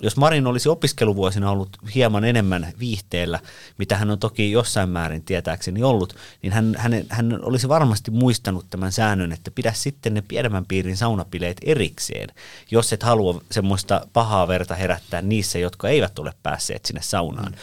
jos 0.00 0.16
Marin 0.16 0.46
olisi 0.46 0.68
opiskeluvuosina 0.68 1.50
ollut 1.50 1.76
hieman 1.94 2.24
enemmän 2.24 2.72
viihteellä, 2.78 3.40
mitä 3.78 3.96
hän 3.96 4.10
on 4.10 4.18
toki 4.18 4.52
jossain 4.52 4.88
määrin 4.88 5.24
tietääkseni 5.24 5.82
ollut, 5.82 6.16
niin 6.42 6.52
hän, 6.52 6.74
hän, 6.78 6.92
hän 7.08 7.38
olisi 7.42 7.68
varmasti 7.68 8.10
muistanut 8.10 8.66
tämän 8.70 8.92
säännön, 8.92 9.32
että 9.32 9.50
pidä 9.50 9.72
sitten 9.72 10.14
ne 10.14 10.22
pienemmän 10.22 10.66
piirin 10.66 10.96
saunapileet 10.96 11.56
erikseen, 11.64 12.28
jos 12.70 12.92
et 12.92 13.02
halua 13.02 13.42
semmoista 13.50 14.06
pahaa 14.12 14.48
verta 14.48 14.74
herättää 14.74 15.22
niissä, 15.22 15.58
jotka 15.58 15.88
eivät 15.88 16.18
ole 16.18 16.32
päässeet 16.42 16.84
sinne 16.84 17.02
saunaan. 17.02 17.54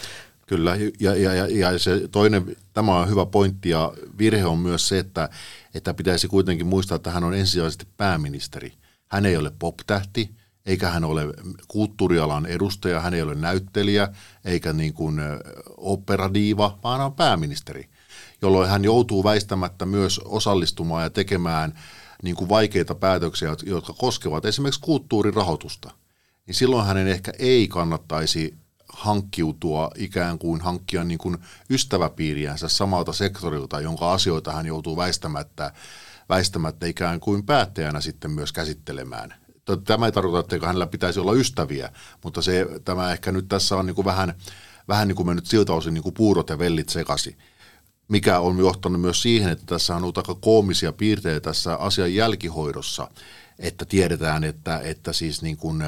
Kyllä, 0.48 0.78
ja, 1.00 1.16
ja, 1.16 1.34
ja, 1.34 1.48
ja 1.48 1.80
se 1.80 2.08
toinen, 2.12 2.56
tämä 2.74 3.00
on 3.00 3.10
hyvä 3.10 3.26
pointti, 3.26 3.70
ja 3.70 3.94
virhe 4.18 4.46
on 4.46 4.60
myös 4.60 4.88
se, 4.88 5.00
että, 5.00 5.30
että 5.74 5.94
pitäisi 5.94 6.28
kuitenkin 6.28 6.68
muistaa, 6.68 6.96
että 6.96 7.12
hän 7.12 7.24
on 7.24 7.34
ensisijaisesti 7.34 7.88
pääministeri. 7.98 8.74
Hän 9.08 9.26
ei 9.26 9.38
ole 9.38 9.52
pop-tähti, 9.60 10.30
eikä 10.66 10.90
hän 10.90 11.04
ole 11.04 11.22
kulttuurialan 11.68 12.46
edustaja, 12.46 13.00
hän 13.00 13.14
ei 13.14 13.22
ole 13.22 13.36
näyttelijä 13.36 14.08
eikä 14.46 14.74
niin 14.74 14.94
kuin 14.94 15.20
operadiiva, 15.78 16.80
vaan 16.84 16.98
hän 16.98 17.06
on 17.06 17.14
pääministeri, 17.14 17.90
jolloin 18.42 18.70
hän 18.70 18.84
joutuu 18.84 19.24
väistämättä 19.24 19.86
myös 19.86 20.20
osallistumaan 20.20 21.04
ja 21.04 21.10
tekemään 21.10 21.74
niin 22.24 22.36
kuin 22.36 22.50
vaikeita 22.50 22.96
päätöksiä, 22.96 23.56
jotka 23.66 23.94
koskevat 23.94 24.46
esimerkiksi 24.46 24.82
kulttuurirahoitusta. 24.82 25.92
Niin 26.48 26.56
silloin 26.56 26.86
hänen 26.86 27.08
ehkä 27.08 27.32
ei 27.40 27.68
kannattaisi 27.68 28.58
hankkiutua 28.90 29.92
ikään 29.96 30.40
kuin 30.40 30.62
hankkia 30.62 31.04
niin 31.04 31.18
kuin 31.18 31.38
ystäväpiiriänsä 31.70 32.68
samalta 32.68 33.14
sektorilta, 33.14 33.82
jonka 33.82 34.14
asioita 34.14 34.52
hän 34.52 34.66
joutuu 34.66 34.98
väistämättä, 34.98 35.74
väistämättä 36.30 36.86
ikään 36.86 37.20
kuin 37.20 37.46
päättäjänä 37.46 38.02
sitten 38.02 38.32
myös 38.32 38.52
käsittelemään 38.52 39.43
tämä 39.86 40.06
ei 40.06 40.12
tarkoita, 40.12 40.56
että 40.56 40.68
hänellä 40.68 40.88
pitäisi 40.88 41.20
olla 41.20 41.34
ystäviä, 41.34 41.90
mutta 42.24 42.42
se, 42.42 42.68
tämä 42.86 43.12
ehkä 43.12 43.32
nyt 43.32 43.48
tässä 43.48 43.76
on 43.76 43.86
niin 43.86 43.96
kuin 43.96 44.06
vähän, 44.06 44.34
vähän 44.88 45.08
niin 45.08 45.16
kuin 45.16 45.28
mennyt 45.28 45.46
siltä 45.46 45.74
osin 45.74 45.94
niin 45.94 46.04
kuin 46.04 46.16
puurot 46.16 46.50
ja 46.50 46.60
vellit 46.60 46.90
sekasi. 46.90 47.38
Mikä 48.08 48.40
on 48.40 48.58
johtanut 48.58 49.02
myös 49.02 49.22
siihen, 49.22 49.52
että 49.52 49.66
tässä 49.66 49.96
on 49.96 50.04
ollut 50.04 50.18
aika 50.18 50.36
koomisia 50.36 50.94
piirteitä 50.94 51.40
tässä 51.40 51.76
asian 51.76 52.16
jälkihoidossa, 52.16 53.08
että 53.60 53.86
tiedetään, 53.86 54.44
että, 54.44 54.80
että 54.80 55.14
siis 55.14 55.42
niin 55.42 55.58
kuin 55.58 55.84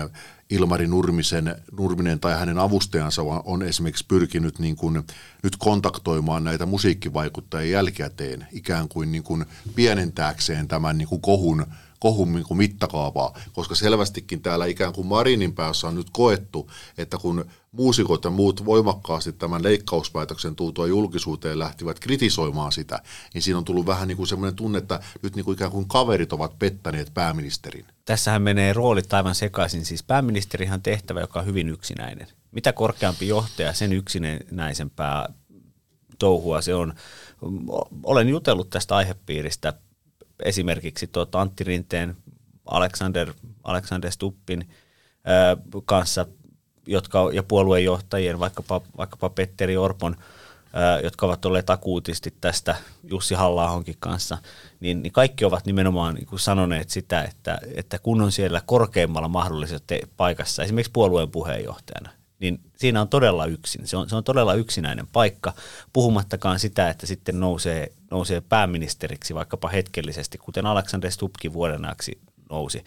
Ilmari 0.50 0.88
Nurmisen, 0.88 1.56
Nurminen 1.78 2.20
tai 2.20 2.40
hänen 2.40 2.58
avustajansa 2.58 3.22
on 3.22 3.64
esimerkiksi 3.64 4.06
pyrkinyt 4.08 4.60
niin 4.60 4.76
kuin 4.76 5.04
nyt 5.44 5.56
kontaktoimaan 5.58 6.44
näitä 6.44 6.66
musiikkivaikuttajia 6.66 7.72
jälkikäteen 7.72 8.48
ikään 8.52 8.88
kuin, 8.88 9.12
niin 9.12 9.24
kuin 9.24 9.46
pienentääkseen 9.76 10.68
tämän 10.68 10.98
niin 10.98 11.08
kuin 11.08 11.22
kohun 11.22 11.66
kohun 12.00 12.34
niin 12.34 12.46
kuin 12.46 12.58
mittakaavaa, 12.58 13.40
koska 13.54 13.76
selvästikin 13.76 14.42
täällä 14.42 14.66
ikään 14.66 14.94
kuin 14.94 15.08
Marinin 15.08 15.56
päässä 15.56 15.88
on 15.88 15.96
nyt 15.96 16.08
koettu, 16.12 16.72
että 16.98 17.18
kun 17.18 17.46
muusikot 17.72 18.24
ja 18.24 18.30
muut 18.30 18.66
voimakkaasti 18.66 19.34
tämän 19.34 19.64
leikkauspäätöksen 19.64 20.56
tultua 20.56 20.88
julkisuuteen 20.88 21.60
lähtivät 21.60 22.00
kritisoimaan 22.00 22.72
sitä, 22.72 23.00
niin 23.34 23.42
siinä 23.42 23.58
on 23.58 23.66
tullut 23.66 23.86
vähän 23.86 24.08
niin 24.08 24.18
kuin 24.18 24.28
semmoinen 24.28 24.56
tunne, 24.56 24.78
että 24.78 25.00
nyt 25.22 25.36
niin 25.36 25.46
kuin 25.46 25.56
ikään 25.56 25.72
kuin 25.72 25.88
kaverit 25.88 26.34
ovat 26.34 26.60
pettäneet 26.60 27.14
pääministerin. 27.14 27.86
Tässähän 28.06 28.42
menee 28.42 28.74
roolit 28.74 29.14
aivan 29.14 29.36
sekaisin. 29.36 29.86
Siis 29.86 30.04
pääministerihan 30.04 30.82
tehtävä, 30.82 31.22
joka 31.22 31.40
on 31.40 31.46
hyvin 31.46 31.70
yksinäinen. 31.70 32.28
Mitä 32.52 32.74
korkeampi 32.74 33.28
johtaja, 33.28 33.74
sen 33.74 33.94
yksinäisempää 33.94 35.34
touhua 36.20 36.62
se 36.62 36.76
on. 36.76 36.94
Olen 38.04 38.30
jutellut 38.30 38.70
tästä 38.70 38.96
aihepiiristä 38.96 39.74
esimerkiksi 40.44 41.08
tuota 41.08 41.42
Antti 41.42 41.64
Rinteen, 41.64 42.18
Alexander, 42.66 43.34
Alexander 43.64 44.12
Stuppin 44.12 44.70
ää, 45.24 45.58
kanssa, 45.86 46.26
jotka, 46.88 47.30
ja 47.34 47.44
puoluejohtajien, 47.44 48.40
vaikkapa, 48.40 48.82
vaikkapa 48.98 49.30
Petteri 49.30 49.78
Orpon, 49.78 50.16
ää, 50.74 51.00
jotka 51.00 51.26
ovat 51.26 51.46
olleet 51.46 51.70
akuutisti 51.70 52.34
tästä 52.42 52.76
Jussi 53.04 53.36
halla 53.36 53.84
kanssa, 54.00 54.38
niin, 54.80 55.02
niin 55.04 55.14
kaikki 55.14 55.46
ovat 55.46 55.66
nimenomaan 55.66 56.16
niin 56.16 56.40
sanoneet 56.40 56.90
sitä, 56.90 57.24
että, 57.24 57.60
että 57.76 58.00
kun 58.00 58.22
on 58.22 58.32
siellä 58.32 58.62
korkeimmalla 58.66 59.28
mahdollisessa 59.28 59.86
paikassa, 60.18 60.64
esimerkiksi 60.64 60.92
puolueen 60.92 61.32
puheenjohtajana, 61.32 62.10
niin 62.40 62.60
siinä 62.76 63.02
on 63.02 63.10
todella 63.10 63.46
yksin. 63.46 63.88
Se 63.88 63.98
on, 63.98 64.10
se 64.10 64.16
on 64.16 64.24
todella 64.24 64.54
yksinäinen 64.54 65.08
paikka, 65.08 65.54
puhumattakaan 65.94 66.60
sitä, 66.60 66.90
että 66.90 67.06
sitten 67.06 67.40
nousee, 67.40 67.92
nousee 68.12 68.42
pääministeriksi 68.42 69.36
vaikkapa 69.36 69.68
hetkellisesti, 69.68 70.38
kuten 70.38 70.66
Alexander 70.66 71.12
Stubkin 71.12 71.54
vuoden 71.54 71.86
ajaksi 71.86 72.20
nousi. 72.50 72.84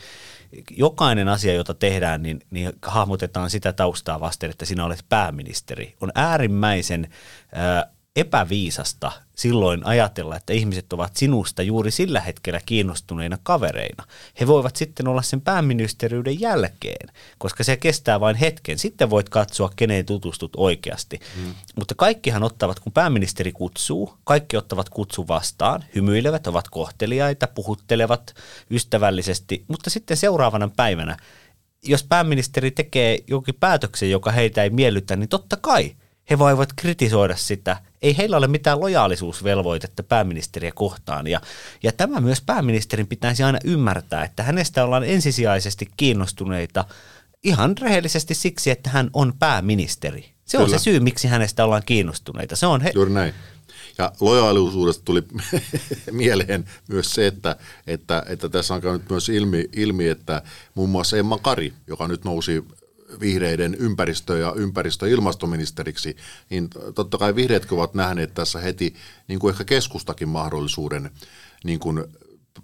Jokainen 0.70 1.28
asia, 1.28 1.54
jota 1.54 1.74
tehdään, 1.74 2.22
niin, 2.22 2.40
niin 2.50 2.72
hahmotetaan 2.82 3.50
sitä 3.50 3.72
taustaa 3.72 4.20
vasten, 4.20 4.50
että 4.50 4.64
sinä 4.64 4.84
olet 4.84 5.04
pääministeri. 5.08 5.96
On 6.00 6.12
äärimmäisen 6.14 7.08
ää, 7.52 7.90
epäviisasta 8.20 9.12
silloin 9.34 9.86
ajatella, 9.86 10.36
että 10.36 10.52
ihmiset 10.52 10.92
ovat 10.92 11.16
sinusta 11.16 11.62
juuri 11.62 11.90
sillä 11.90 12.20
hetkellä 12.20 12.60
kiinnostuneina 12.66 13.38
kavereina. 13.42 14.04
He 14.40 14.46
voivat 14.46 14.76
sitten 14.76 15.08
olla 15.08 15.22
sen 15.22 15.40
pääministeriyden 15.40 16.40
jälkeen, 16.40 17.08
koska 17.38 17.64
se 17.64 17.76
kestää 17.76 18.20
vain 18.20 18.36
hetken. 18.36 18.78
Sitten 18.78 19.10
voit 19.10 19.28
katsoa, 19.28 19.70
keneen 19.76 20.06
tutustut 20.06 20.52
oikeasti. 20.56 21.20
Hmm. 21.36 21.54
Mutta 21.76 21.94
kaikkihan 21.94 22.42
ottavat, 22.42 22.80
kun 22.80 22.92
pääministeri 22.92 23.52
kutsuu, 23.52 24.14
kaikki 24.24 24.56
ottavat 24.56 24.88
kutsu 24.88 25.28
vastaan, 25.28 25.84
hymyilevät, 25.94 26.46
ovat 26.46 26.68
kohteliaita, 26.68 27.46
puhuttelevat 27.46 28.34
ystävällisesti, 28.70 29.64
mutta 29.68 29.90
sitten 29.90 30.16
seuraavana 30.16 30.70
päivänä, 30.76 31.16
jos 31.82 32.04
pääministeri 32.04 32.70
tekee 32.70 33.18
jokin 33.26 33.54
päätöksen, 33.60 34.10
joka 34.10 34.30
heitä 34.30 34.62
ei 34.62 34.70
miellytä, 34.70 35.16
niin 35.16 35.28
totta 35.28 35.56
kai– 35.56 35.92
he 36.30 36.38
voivat 36.38 36.72
kritisoida 36.76 37.36
sitä. 37.36 37.76
Ei 38.02 38.16
heillä 38.16 38.36
ole 38.36 38.46
mitään 38.46 38.80
lojaalisuusvelvoitetta 38.80 40.02
pääministeriä 40.02 40.72
kohtaan. 40.74 41.26
Ja, 41.26 41.40
ja 41.82 41.92
tämä 41.92 42.20
myös 42.20 42.40
pääministerin 42.40 43.06
pitäisi 43.06 43.42
aina 43.42 43.58
ymmärtää, 43.64 44.24
että 44.24 44.42
hänestä 44.42 44.84
ollaan 44.84 45.04
ensisijaisesti 45.04 45.88
kiinnostuneita 45.96 46.84
ihan 47.44 47.78
rehellisesti 47.78 48.34
siksi, 48.34 48.70
että 48.70 48.90
hän 48.90 49.10
on 49.12 49.32
pääministeri. 49.38 50.32
Se 50.44 50.56
Kyllä. 50.56 50.64
on 50.64 50.70
se 50.70 50.78
syy, 50.78 51.00
miksi 51.00 51.28
hänestä 51.28 51.64
ollaan 51.64 51.82
kiinnostuneita. 51.86 52.56
Se 52.56 52.66
on 52.66 52.80
he- 52.80 52.92
Juuri 52.94 53.12
näin. 53.12 53.34
Ja 53.98 54.12
lojaalisuudesta 54.20 55.04
tuli 55.04 55.22
mieleen 56.10 56.64
myös 56.88 57.10
se, 57.14 57.26
että, 57.26 57.56
että, 57.86 58.22
että 58.26 58.48
tässä 58.48 58.74
on 58.74 58.80
käynyt 58.80 59.10
myös 59.10 59.28
ilmi, 59.28 59.64
ilmi, 59.76 60.08
että 60.08 60.42
muun 60.74 60.90
muassa 60.90 61.16
Emma 61.16 61.38
Kari, 61.38 61.72
joka 61.86 62.08
nyt 62.08 62.24
nousi 62.24 62.64
vihreiden 63.20 63.74
ympäristö- 63.74 64.38
ja 64.38 64.52
ympäristö- 64.56 65.06
ja 65.08 65.12
ilmastoministeriksi, 65.12 66.16
niin 66.50 66.70
totta 66.94 67.18
kai 67.18 67.34
vihreätkin 67.34 67.78
ovat 67.78 67.94
nähneet 67.94 68.34
tässä 68.34 68.60
heti 68.60 68.94
niin 69.28 69.38
kuin 69.38 69.52
ehkä 69.52 69.64
keskustakin 69.64 70.28
mahdollisuuden 70.28 71.10
niin 71.64 71.78
kuin 71.78 72.04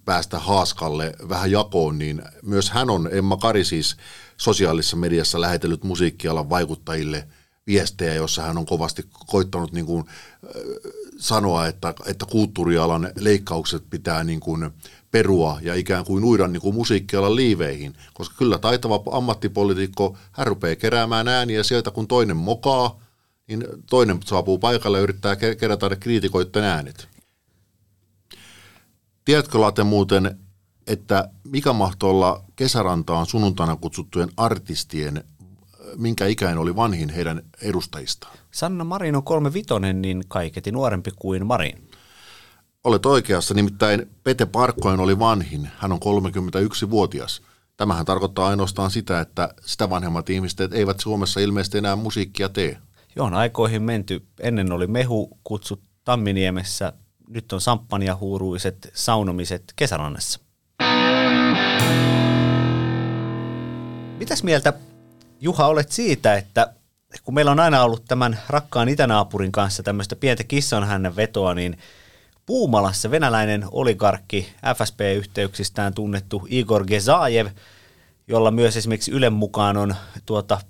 päästä 0.04 0.38
haaskalle 0.38 1.12
vähän 1.28 1.50
jakoon, 1.50 1.98
niin 1.98 2.22
myös 2.42 2.70
hän 2.70 2.90
on, 2.90 3.08
Emma 3.12 3.36
Kari 3.36 3.64
siis 3.64 3.96
sosiaalisessa 4.36 4.96
mediassa 4.96 5.40
lähetellyt 5.40 5.84
musiikkialan 5.84 6.50
vaikuttajille 6.50 7.28
viestejä, 7.66 8.14
jossa 8.14 8.42
hän 8.42 8.58
on 8.58 8.66
kovasti 8.66 9.06
koittanut 9.26 9.72
niin 9.72 9.86
kuin, 9.86 10.04
sanoa, 11.18 11.66
että, 11.66 11.94
että 12.06 12.26
kulttuurialan 12.30 13.12
leikkaukset 13.18 13.82
pitää 13.90 14.24
niin 14.24 14.40
kuin 14.40 14.70
perua 15.14 15.58
ja 15.62 15.74
ikään 15.74 16.04
kuin 16.04 16.24
uida 16.24 16.48
niin 16.48 16.60
kuin 16.60 16.74
musiikkialan 16.74 17.36
liiveihin, 17.36 17.94
koska 18.14 18.34
kyllä 18.38 18.58
taitava 18.58 19.02
ammattipolitiikko, 19.12 20.16
hän 20.32 20.46
rupeaa 20.46 20.76
keräämään 20.76 21.28
ääniä 21.28 21.62
sieltä, 21.62 21.90
kun 21.90 22.08
toinen 22.08 22.36
mokaa, 22.36 23.00
niin 23.46 23.64
toinen 23.90 24.18
saapuu 24.24 24.58
paikalle 24.58 24.98
ja 24.98 25.02
yrittää 25.02 25.36
kerätä 25.36 25.88
ne 25.88 25.96
kriitikoiden 25.96 26.64
äänet. 26.64 27.08
Tiedätkö 29.24 29.60
Late 29.60 29.84
muuten, 29.84 30.38
että 30.86 31.30
mikä 31.44 31.72
mahtoi 31.72 32.10
olla 32.10 32.44
kesärantaan 32.56 33.26
sunnuntaina 33.26 33.76
kutsuttujen 33.76 34.28
artistien, 34.36 35.24
minkä 35.96 36.26
ikäinen 36.26 36.58
oli 36.58 36.76
vanhin 36.76 37.08
heidän 37.08 37.42
edustajistaan? 37.62 38.38
Sanna 38.50 38.84
Marin 38.84 39.16
on 39.16 39.22
kolme 39.22 39.52
vitonen, 39.52 40.02
niin 40.02 40.24
kaiketi 40.28 40.72
nuorempi 40.72 41.10
kuin 41.16 41.46
Marin. 41.46 41.88
Olet 42.84 43.06
oikeassa, 43.06 43.54
nimittäin 43.54 44.10
Pete 44.24 44.46
Parkkoen 44.46 45.00
oli 45.00 45.18
vanhin. 45.18 45.70
Hän 45.78 45.92
on 45.92 45.98
31-vuotias. 45.98 47.42
Tämähän 47.76 48.06
tarkoittaa 48.06 48.48
ainoastaan 48.48 48.90
sitä, 48.90 49.20
että 49.20 49.54
sitä 49.66 49.90
vanhemmat 49.90 50.30
ihmiset 50.30 50.72
eivät 50.72 51.00
Suomessa 51.00 51.40
ilmeisesti 51.40 51.78
enää 51.78 51.96
musiikkia 51.96 52.48
tee. 52.48 52.78
Joo, 53.16 53.26
on 53.26 53.34
aikoihin 53.34 53.82
menty. 53.82 54.26
Ennen 54.40 54.72
oli 54.72 54.86
mehu 54.86 55.38
kutsut 55.44 55.80
Tamminiemessä, 56.04 56.92
nyt 57.28 57.52
on 57.52 57.60
huuruiset 58.20 58.90
saunomiset 58.94 59.64
kesärannassa. 59.76 60.40
Mitäs 64.18 64.42
mieltä, 64.42 64.72
Juha, 65.40 65.66
olet 65.66 65.92
siitä, 65.92 66.34
että 66.34 66.74
kun 67.22 67.34
meillä 67.34 67.50
on 67.50 67.60
aina 67.60 67.82
ollut 67.82 68.04
tämän 68.08 68.38
rakkaan 68.48 68.88
itänaapurin 68.88 69.52
kanssa 69.52 69.82
tämmöistä 69.82 70.16
pientä 70.16 70.44
kissanhännän 70.44 71.16
vetoa, 71.16 71.54
niin– 71.54 71.78
Puumalassa 72.46 73.10
venäläinen 73.10 73.64
oligarkki 73.70 74.48
FSP-yhteyksistään 74.76 75.94
tunnettu 75.94 76.46
Igor 76.50 76.86
Gezaev, 76.86 77.46
jolla 78.28 78.50
myös 78.50 78.76
esimerkiksi 78.76 79.10
Ylen 79.10 79.32
mukaan 79.32 79.76
on 79.76 79.94
tuota, 80.26 80.60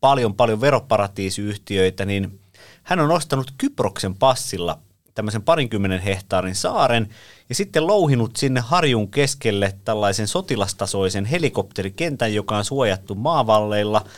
paljon 0.00 0.34
paljon 0.34 0.60
veroparatiisiyhtiöitä, 0.60 2.04
niin 2.04 2.40
hän 2.82 3.00
on 3.00 3.10
ostanut 3.10 3.54
Kyproksen 3.58 4.14
passilla 4.14 4.78
tämmöisen 5.14 5.42
parinkymmenen 5.42 6.00
hehtaarin 6.00 6.54
saaren 6.54 7.08
ja 7.48 7.54
sitten 7.54 7.86
louhinut 7.86 8.36
sinne 8.36 8.60
harjun 8.60 9.10
keskelle 9.10 9.74
tällaisen 9.84 10.28
sotilastasoisen 10.28 11.24
helikopterikentän, 11.24 12.34
joka 12.34 12.56
on 12.56 12.64
suojattu 12.64 13.14
maavalleilla– 13.14 14.04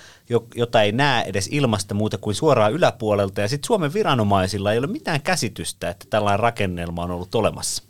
jota 0.54 0.82
ei 0.82 0.92
näe 0.92 1.24
edes 1.24 1.48
ilmasta 1.52 1.94
muuta 1.94 2.18
kuin 2.18 2.34
suoraan 2.34 2.72
yläpuolelta. 2.72 3.40
Ja 3.40 3.48
sitten 3.48 3.66
Suomen 3.66 3.94
viranomaisilla 3.94 4.72
ei 4.72 4.78
ole 4.78 4.86
mitään 4.86 5.22
käsitystä, 5.22 5.90
että 5.90 6.06
tällainen 6.10 6.40
rakennelma 6.40 7.02
on 7.02 7.10
ollut 7.10 7.34
olemassa. 7.34 7.82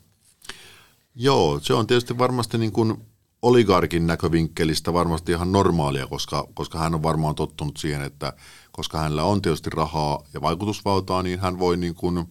Joo, 1.15 1.61
se 1.63 1.75
on 1.75 1.87
tietysti 1.87 2.19
varmasti 2.19 2.59
niin 2.59 2.73
kuin 2.73 2.97
oligarkin 3.43 4.07
näkövinkkelistä 4.07 4.93
varmasti 4.93 5.33
ihan 5.33 5.53
normaalia, 5.53 6.07
koska, 6.07 6.49
koska 6.55 6.79
hän 6.79 6.95
on 6.95 7.03
varmaan 7.03 7.35
tottunut 7.35 7.77
siihen, 7.77 8.03
että 8.03 8.33
koska 8.73 8.99
hänellä 8.99 9.25
on 9.25 9.43
tietysti 9.43 9.71
rahaa 9.71 10.23
ja 10.35 10.41
vaikutusvaltaa, 10.41 11.23
niin 11.23 11.41
hän 11.41 11.59
voi 11.59 11.77
niin 11.77 11.95
kuin 11.95 12.29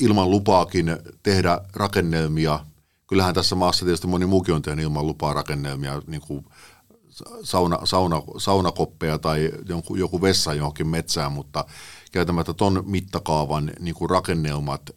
ilman 0.00 0.30
lupaakin 0.30 0.96
tehdä 1.22 1.60
rakennelmia. 1.74 2.60
Kyllähän 3.06 3.34
tässä 3.34 3.54
maassa 3.54 3.84
tietysti 3.84 4.06
moni 4.06 4.26
muukin 4.26 4.54
on 4.54 4.62
tehnyt 4.62 4.82
ilman 4.82 5.06
lupaa 5.06 5.34
rakennelmia, 5.34 6.02
niin 6.06 6.20
kuin 6.20 6.44
sauna, 7.42 7.78
sauna, 7.84 8.22
saunakoppeja 8.38 9.18
tai 9.18 9.50
joku, 9.68 9.96
joku 9.96 10.22
vessa 10.22 10.54
johonkin 10.54 10.86
metsään, 10.86 11.32
mutta 11.32 11.64
käytämättä 12.12 12.54
ton 12.54 12.82
mittakaavan 12.86 13.72
niin 13.80 13.94
kuin 13.94 14.10
rakennelmat, 14.10 14.90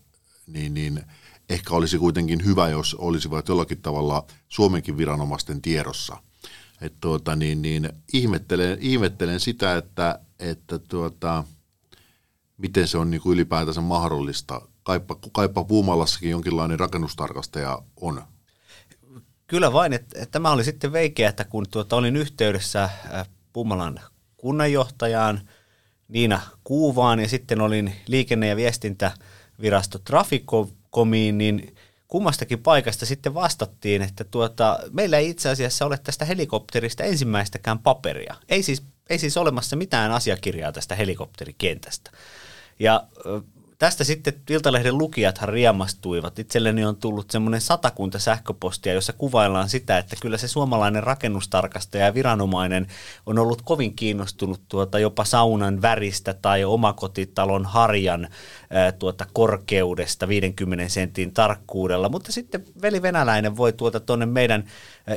niin, 0.47 0.73
niin 0.73 1.03
ehkä 1.49 1.75
olisi 1.75 1.97
kuitenkin 1.97 2.45
hyvä, 2.45 2.69
jos 2.69 2.95
olisivat 2.95 3.47
jollakin 3.47 3.81
tavalla 3.81 4.25
Suomenkin 4.47 4.97
viranomaisten 4.97 5.61
tiedossa. 5.61 6.17
Et 6.81 6.93
tuota, 7.01 7.35
niin, 7.35 7.61
niin, 7.61 7.89
ihmettelen, 8.13 8.77
ihmettelen 8.81 9.39
sitä, 9.39 9.77
että, 9.77 10.19
että 10.39 10.79
tuota, 10.79 11.43
miten 12.57 12.87
se 12.87 12.97
on 12.97 13.11
niin 13.11 13.21
kuin 13.21 13.33
ylipäätänsä 13.33 13.81
mahdollista. 13.81 14.61
Kaipa, 14.83 15.15
kaipa 15.31 15.63
Puumalassakin 15.63 16.29
jonkinlainen 16.29 16.79
rakennustarkastaja 16.79 17.81
on 17.95 18.21
Kyllä 19.47 19.73
vain, 19.73 19.93
että, 19.93 20.21
että 20.21 20.31
tämä 20.31 20.51
oli 20.51 20.63
sitten 20.63 20.91
veikeä, 20.91 21.29
että 21.29 21.43
kun 21.43 21.65
tuota, 21.71 21.95
olin 21.95 22.15
yhteydessä 22.15 22.83
äh, 22.83 23.29
Pumalan 23.53 23.99
kunnanjohtajaan 24.37 25.49
Niina 26.07 26.41
Kuuvaan 26.63 27.19
ja 27.19 27.27
sitten 27.27 27.61
olin 27.61 27.95
liikenne- 28.07 28.47
ja 28.47 28.55
viestintävirasto 28.55 29.99
Traficomiin, 29.99 31.37
niin 31.37 31.75
kummastakin 32.07 32.59
paikasta 32.59 33.05
sitten 33.05 33.33
vastattiin, 33.33 34.01
että 34.01 34.23
tuota, 34.23 34.79
meillä 34.91 35.17
ei 35.17 35.29
itse 35.29 35.49
asiassa 35.49 35.85
ole 35.85 35.97
tästä 35.97 36.25
helikopterista 36.25 37.03
ensimmäistäkään 37.03 37.79
paperia. 37.79 38.35
Ei 38.49 38.63
siis, 38.63 38.83
ei 39.09 39.19
siis 39.19 39.37
olemassa 39.37 39.75
mitään 39.75 40.11
asiakirjaa 40.11 40.71
tästä 40.71 40.95
helikopterikentästä. 40.95 42.11
Ja 42.79 43.07
tästä 43.77 44.03
sitten 44.03 44.33
Iltalehden 44.49 44.97
lukijathan 44.97 45.49
riemastuivat. 45.49 46.39
Itselleni 46.39 46.85
on 46.85 46.95
tullut 46.95 47.31
semmoinen 47.31 47.61
satakunta 47.61 48.19
sähköpostia, 48.19 48.93
jossa 48.93 49.13
kuvaillaan 49.13 49.69
sitä, 49.69 49.97
että 49.97 50.15
kyllä 50.21 50.37
se 50.37 50.47
suomalainen 50.47 51.03
rakennustarkastaja 51.03 52.05
ja 52.05 52.13
viranomainen 52.13 52.87
on 53.25 53.39
ollut 53.39 53.61
kovin 53.61 53.95
kiinnostunut 53.95 54.61
tuota 54.69 54.99
jopa 54.99 55.25
saunan 55.25 55.81
väristä 55.81 56.33
tai 56.33 56.63
omakotitalon 56.63 57.65
harjan 57.65 58.27
tuota 58.99 59.25
korkeudesta 59.33 60.27
50 60.27 60.89
sentin 60.89 61.33
tarkkuudella, 61.33 62.09
mutta 62.09 62.31
sitten 62.31 62.65
veli 62.81 63.01
venäläinen 63.01 63.57
voi 63.57 63.73
tuota 63.73 63.99
tuonne 63.99 64.25
meidän 64.25 64.63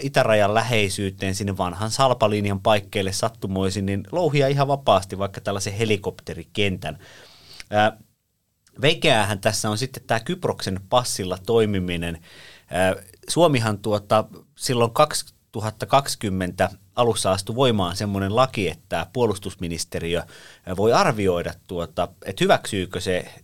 itärajan 0.02 0.54
läheisyyteen 0.54 1.34
sinne 1.34 1.56
vanhan 1.56 1.90
salpalinjan 1.90 2.60
paikkeille 2.60 3.12
sattumoisin, 3.12 3.86
niin 3.86 4.04
louhia 4.12 4.48
ihan 4.48 4.68
vapaasti 4.68 5.18
vaikka 5.18 5.40
tällaisen 5.40 5.72
helikopterikentän. 5.72 6.98
Veikeähän 8.80 9.40
tässä 9.40 9.70
on 9.70 9.78
sitten 9.78 10.02
tämä 10.06 10.20
Kyproksen 10.20 10.80
passilla 10.88 11.38
toimiminen. 11.46 12.18
Suomihan 13.28 13.78
tuota, 13.78 14.24
silloin 14.56 14.90
2020 14.90 16.70
alussa 16.96 17.32
astui 17.32 17.56
voimaan 17.56 17.96
semmoinen 17.96 18.36
laki, 18.36 18.68
että 18.68 19.06
puolustusministeriö 19.12 20.22
voi 20.76 20.92
arvioida, 20.92 21.54
tuota, 21.66 22.08
että 22.24 22.44
hyväksyykö 22.44 23.00
se 23.00 23.34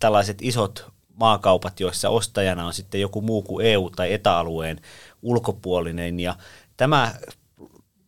tällaiset 0.00 0.38
isot 0.42 0.92
maakaupat, 1.14 1.80
joissa 1.80 2.08
ostajana 2.08 2.66
on 2.66 2.74
sitten 2.74 3.00
joku 3.00 3.20
muu 3.20 3.42
kuin 3.42 3.66
EU- 3.66 3.90
tai 3.90 4.12
etäalueen 4.12 4.80
ulkopuolinen. 5.22 6.20
Ja 6.20 6.36
tämä 6.76 7.14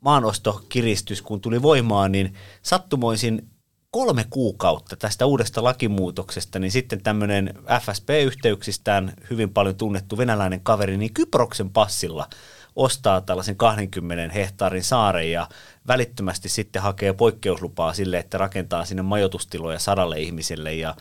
maanostokiristys, 0.01 1.23
kun 1.23 1.41
tuli 1.41 1.63
voimaan, 1.63 2.13
niin 2.13 2.35
sattumoisin 2.63 3.51
kolme 3.95 4.27
kuukautta 4.31 4.97
tästä 4.97 5.27
uudesta 5.27 5.65
lakimuutoksesta, 5.65 6.59
niin 6.59 6.71
sitten 6.71 7.03
tämmöinen 7.03 7.55
FSP-yhteyksistään 7.81 9.13
hyvin 9.31 9.51
paljon 9.51 9.77
tunnettu 9.77 10.19
venäläinen 10.19 10.61
kaveri, 10.61 10.97
niin 10.97 11.15
Kyproksen 11.15 11.71
passilla 11.71 12.29
ostaa 12.77 13.21
tällaisen 13.21 13.57
20 13.57 14.35
hehtaarin 14.35 14.85
saaren 14.85 15.31
ja 15.31 15.49
välittömästi 15.87 16.49
sitten 16.49 16.83
hakee 16.83 17.13
poikkeuslupaa 17.13 17.95
sille, 17.95 18.19
että 18.19 18.39
rakentaa 18.39 18.85
sinne 18.85 19.03
majoitustiloja 19.03 19.79
sadalle 19.79 20.21
ihmiselle. 20.21 20.75
Ja 20.75 20.97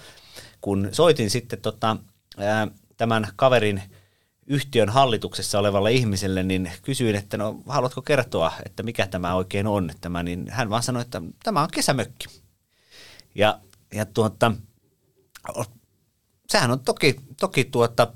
kun 0.61 0.89
soitin 0.91 1.29
sitten 1.29 1.61
tota, 1.61 1.97
ää, 2.37 2.67
tämän 2.97 3.27
kaverin 3.35 3.81
yhtiön 4.47 4.89
hallituksessa 4.89 5.59
olevalle 5.59 5.91
ihmiselle, 5.91 6.43
niin 6.43 6.71
kysyin, 6.81 7.15
että 7.15 7.37
no 7.37 7.61
haluatko 7.67 8.01
kertoa, 8.01 8.51
että 8.65 8.83
mikä 8.83 9.07
tämä 9.07 9.35
oikein 9.35 9.67
on, 9.67 9.91
tämä, 10.01 10.23
niin 10.23 10.45
hän 10.49 10.69
vaan 10.69 10.83
sanoi, 10.83 11.01
että 11.01 11.21
tämä 11.43 11.61
on 11.61 11.69
kesämökki. 11.71 12.42
Ja, 13.35 13.59
ja 13.93 14.05
tuota, 14.05 14.51
sehän 16.49 16.71
on 16.71 16.79
toki, 16.79 17.15
toki 17.39 17.65
tuota, 17.65 18.13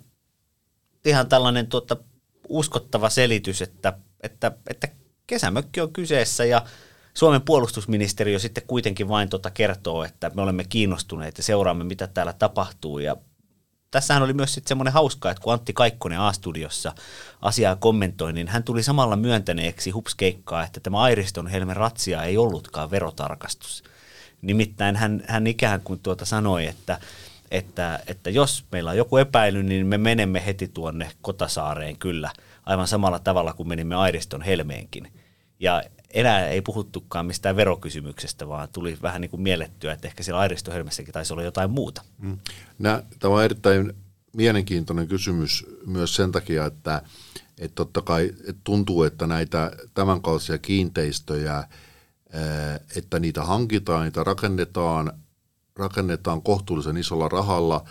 ihan 1.05 1.29
tällainen 1.29 1.67
tuota, 1.67 1.97
uskottava 2.49 3.09
selitys, 3.09 3.61
että, 3.61 3.93
että, 4.23 4.51
että 4.69 4.87
kesämökki 5.27 5.81
on 5.81 5.93
kyseessä 5.93 6.45
ja 6.45 6.65
Suomen 7.13 7.41
puolustusministeriö 7.41 8.39
sitten 8.39 8.63
kuitenkin 8.67 9.07
vain 9.07 9.29
tuota 9.29 9.51
kertoo, 9.51 10.03
että 10.03 10.31
me 10.35 10.41
olemme 10.41 10.63
kiinnostuneet 10.63 11.37
ja 11.37 11.43
seuraamme, 11.43 11.83
mitä 11.83 12.07
täällä 12.07 12.33
tapahtuu. 12.33 12.99
Ja 12.99 13.15
tässähän 13.91 14.23
oli 14.23 14.33
myös 14.33 14.53
sitten 14.53 14.69
semmoinen 14.69 14.93
hauska, 14.93 15.31
että 15.31 15.41
kun 15.41 15.53
Antti 15.53 15.73
Kaikkonen 15.73 16.19
A-studiossa 16.19 16.93
asiaa 17.41 17.75
kommentoi, 17.75 18.33
niin 18.33 18.47
hän 18.47 18.63
tuli 18.63 18.83
samalla 18.83 19.15
myöntäneeksi 19.15 19.91
hupskeikkaa, 19.91 20.63
että 20.63 20.79
tämä 20.79 20.99
Airiston 20.99 21.47
Helmen 21.47 21.75
ratsia 21.75 22.23
ei 22.23 22.37
ollutkaan 22.37 22.91
verotarkastus. 22.91 23.83
Nimittäin 24.47 24.95
hän, 24.95 25.23
hän 25.27 25.47
ikään 25.47 25.81
kuin 25.81 25.99
tuota 25.99 26.25
sanoi, 26.25 26.65
että, 26.65 26.99
että, 27.51 27.99
että 28.07 28.29
jos 28.29 28.65
meillä 28.71 28.89
on 28.89 28.97
joku 28.97 29.17
epäily, 29.17 29.63
niin 29.63 29.87
me 29.87 29.97
menemme 29.97 30.45
heti 30.45 30.67
tuonne 30.67 31.11
Kotasaareen 31.21 31.97
kyllä, 31.97 32.31
aivan 32.65 32.87
samalla 32.87 33.19
tavalla 33.19 33.53
kuin 33.53 33.69
menimme 33.69 33.95
Airiston 33.95 34.41
Helmeenkin. 34.41 35.11
Ja 35.59 35.83
enää 36.13 36.47
ei 36.47 36.61
puhuttukaan 36.61 37.25
mistään 37.25 37.55
verokysymyksestä, 37.55 38.47
vaan 38.47 38.69
tuli 38.69 38.97
vähän 39.01 39.21
niin 39.21 39.31
kuin 39.31 39.41
miellettyä, 39.41 39.93
että 39.93 40.07
ehkä 40.07 40.23
siellä 40.23 40.39
Airiston 40.39 40.73
Helmessäkin 40.73 41.13
taisi 41.13 41.33
olla 41.33 41.43
jotain 41.43 41.71
muuta. 41.71 42.01
Mm. 42.17 42.37
tämä 43.19 43.33
on 43.33 43.43
erittäin 43.43 43.93
mielenkiintoinen 44.33 45.07
kysymys 45.07 45.65
myös 45.85 46.15
sen 46.15 46.31
takia, 46.31 46.65
että, 46.65 47.01
että 47.59 47.75
totta 47.75 48.01
kai 48.01 48.33
että 48.39 48.61
tuntuu, 48.63 49.03
että 49.03 49.27
näitä 49.27 49.71
tämänkaltaisia 49.93 50.57
kiinteistöjä– 50.57 51.63
että 52.95 53.19
niitä 53.19 53.43
hankitaan, 53.43 54.03
niitä 54.03 54.23
rakennetaan, 54.23 55.11
rakennetaan 55.75 56.41
kohtuullisen 56.41 56.97
isolla 56.97 57.29
rahalla, 57.29 57.83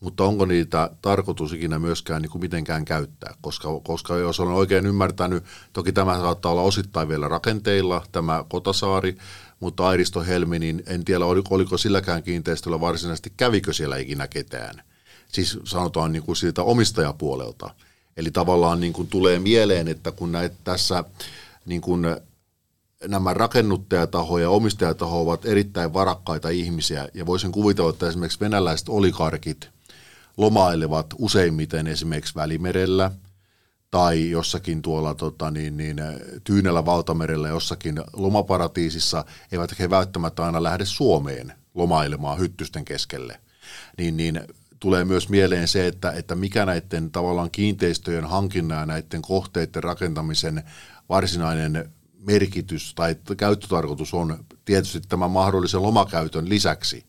mutta 0.00 0.24
onko 0.24 0.46
niitä 0.46 0.90
tarkoitus 1.02 1.52
ikinä 1.52 1.78
myöskään 1.78 2.22
niin 2.22 2.30
kuin 2.30 2.42
mitenkään 2.42 2.84
käyttää, 2.84 3.34
koska, 3.40 3.68
koska 3.82 4.16
jos 4.16 4.40
olen 4.40 4.54
oikein 4.54 4.86
ymmärtänyt, 4.86 5.44
toki 5.72 5.92
tämä 5.92 6.18
saattaa 6.18 6.52
olla 6.52 6.62
osittain 6.62 7.08
vielä 7.08 7.28
rakenteilla, 7.28 8.06
tämä 8.12 8.44
Kotasaari, 8.48 9.18
mutta 9.60 9.88
Airisto 9.88 10.22
Helmi, 10.22 10.58
niin 10.58 10.82
en 10.86 11.04
tiedä 11.04 11.24
oliko, 11.24 11.54
oliko 11.54 11.78
silläkään 11.78 12.22
kiinteistöllä 12.22 12.80
varsinaisesti, 12.80 13.32
kävikö 13.36 13.72
siellä 13.72 13.96
ikinä 13.96 14.28
ketään. 14.28 14.82
Siis 15.28 15.58
sanotaan 15.64 16.12
niin 16.12 16.22
kuin 16.22 16.36
siitä 16.36 16.62
omistajapuolelta. 16.62 17.70
Eli 18.16 18.30
tavallaan 18.30 18.80
niin 18.80 18.92
kuin 18.92 19.08
tulee 19.08 19.38
mieleen, 19.38 19.88
että 19.88 20.12
kun 20.12 20.32
näitä 20.32 20.56
tässä 20.64 21.04
niin 21.66 21.80
kuin 21.80 22.06
nämä 23.08 23.34
rakennuttajataho 23.34 24.38
ja 24.38 24.50
omistajataho 24.50 25.20
ovat 25.20 25.46
erittäin 25.46 25.92
varakkaita 25.92 26.48
ihmisiä, 26.48 27.08
ja 27.14 27.26
voisin 27.26 27.52
kuvitella, 27.52 27.90
että 27.90 28.08
esimerkiksi 28.08 28.40
venäläiset 28.40 28.88
olikarkit 28.88 29.70
lomailevat 30.36 31.06
useimmiten 31.18 31.86
esimerkiksi 31.86 32.34
Välimerellä 32.34 33.10
tai 33.90 34.30
jossakin 34.30 34.82
tuolla 34.82 35.14
tota, 35.14 35.50
niin, 35.50 35.76
niin, 35.76 35.96
Tyynellä 36.44 36.84
valtamerellä 36.84 37.48
jossakin 37.48 38.00
lomaparatiisissa, 38.12 39.24
eivät 39.52 39.78
he 39.78 39.90
välttämättä 39.90 40.44
aina 40.44 40.62
lähde 40.62 40.84
Suomeen 40.84 41.52
lomailemaan 41.74 42.38
hyttysten 42.38 42.84
keskelle. 42.84 43.40
Niin, 43.98 44.16
niin 44.16 44.40
tulee 44.80 45.04
myös 45.04 45.28
mieleen 45.28 45.68
se, 45.68 45.86
että, 45.86 46.12
että 46.12 46.34
mikä 46.34 46.66
näiden 46.66 47.10
tavallaan 47.10 47.50
kiinteistöjen 47.50 48.24
hankinnan 48.24 48.78
ja 48.78 48.86
näiden 48.86 49.22
kohteiden 49.22 49.82
rakentamisen 49.82 50.62
varsinainen 51.08 51.90
merkitys 52.26 52.94
tai 52.94 53.16
käyttötarkoitus 53.36 54.14
on 54.14 54.44
tietysti 54.64 55.00
tämän 55.08 55.30
mahdollisen 55.30 55.82
lomakäytön 55.82 56.48
lisäksi. 56.48 57.04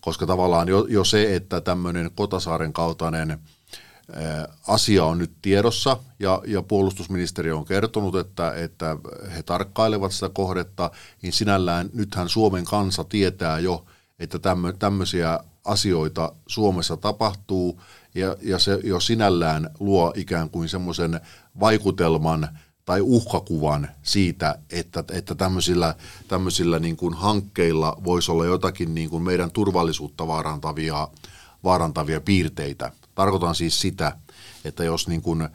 Koska 0.00 0.26
tavallaan 0.26 0.68
jo, 0.68 0.86
jo 0.88 1.04
se, 1.04 1.36
että 1.36 1.60
tämmöinen 1.60 2.10
Kotasaaren 2.14 2.72
kaltainen 2.72 3.38
asia 4.66 5.04
on 5.04 5.18
nyt 5.18 5.32
tiedossa 5.42 5.96
ja, 6.18 6.42
ja 6.46 6.62
puolustusministeriö 6.62 7.56
on 7.56 7.64
kertonut, 7.64 8.16
että, 8.16 8.54
että 8.54 8.96
he 9.36 9.42
tarkkailevat 9.42 10.12
sitä 10.12 10.28
kohdetta, 10.28 10.90
niin 11.22 11.32
sinällään 11.32 11.90
nythän 11.92 12.28
Suomen 12.28 12.64
kansa 12.64 13.04
tietää 13.04 13.58
jo, 13.58 13.84
että 14.18 14.38
tämmö, 14.38 14.72
tämmöisiä 14.72 15.40
asioita 15.64 16.32
Suomessa 16.46 16.96
tapahtuu 16.96 17.80
ja, 18.14 18.36
ja 18.42 18.58
se 18.58 18.80
jo 18.84 19.00
sinällään 19.00 19.70
luo 19.80 20.12
ikään 20.16 20.50
kuin 20.50 20.68
semmoisen 20.68 21.20
vaikutelman– 21.60 22.48
tai 22.84 23.00
uhkakuvan 23.00 23.88
siitä, 24.02 24.58
että, 24.70 25.04
että 25.12 25.34
tämmöisillä, 25.34 25.94
tämmöisillä 26.28 26.78
niin 26.78 26.96
kuin 26.96 27.14
hankkeilla 27.14 27.96
voisi 28.04 28.30
olla 28.30 28.44
jotakin 28.44 28.94
niin 28.94 29.10
kuin 29.10 29.22
meidän 29.22 29.50
turvallisuutta 29.50 30.26
vaarantavia, 30.26 31.08
vaarantavia 31.64 32.20
piirteitä. 32.20 32.92
Tarkoitan 33.14 33.54
siis 33.54 33.80
sitä, 33.80 34.16
että 34.64 34.84
jos 34.84 35.08
niin 35.08 35.22
kuin 35.22 35.48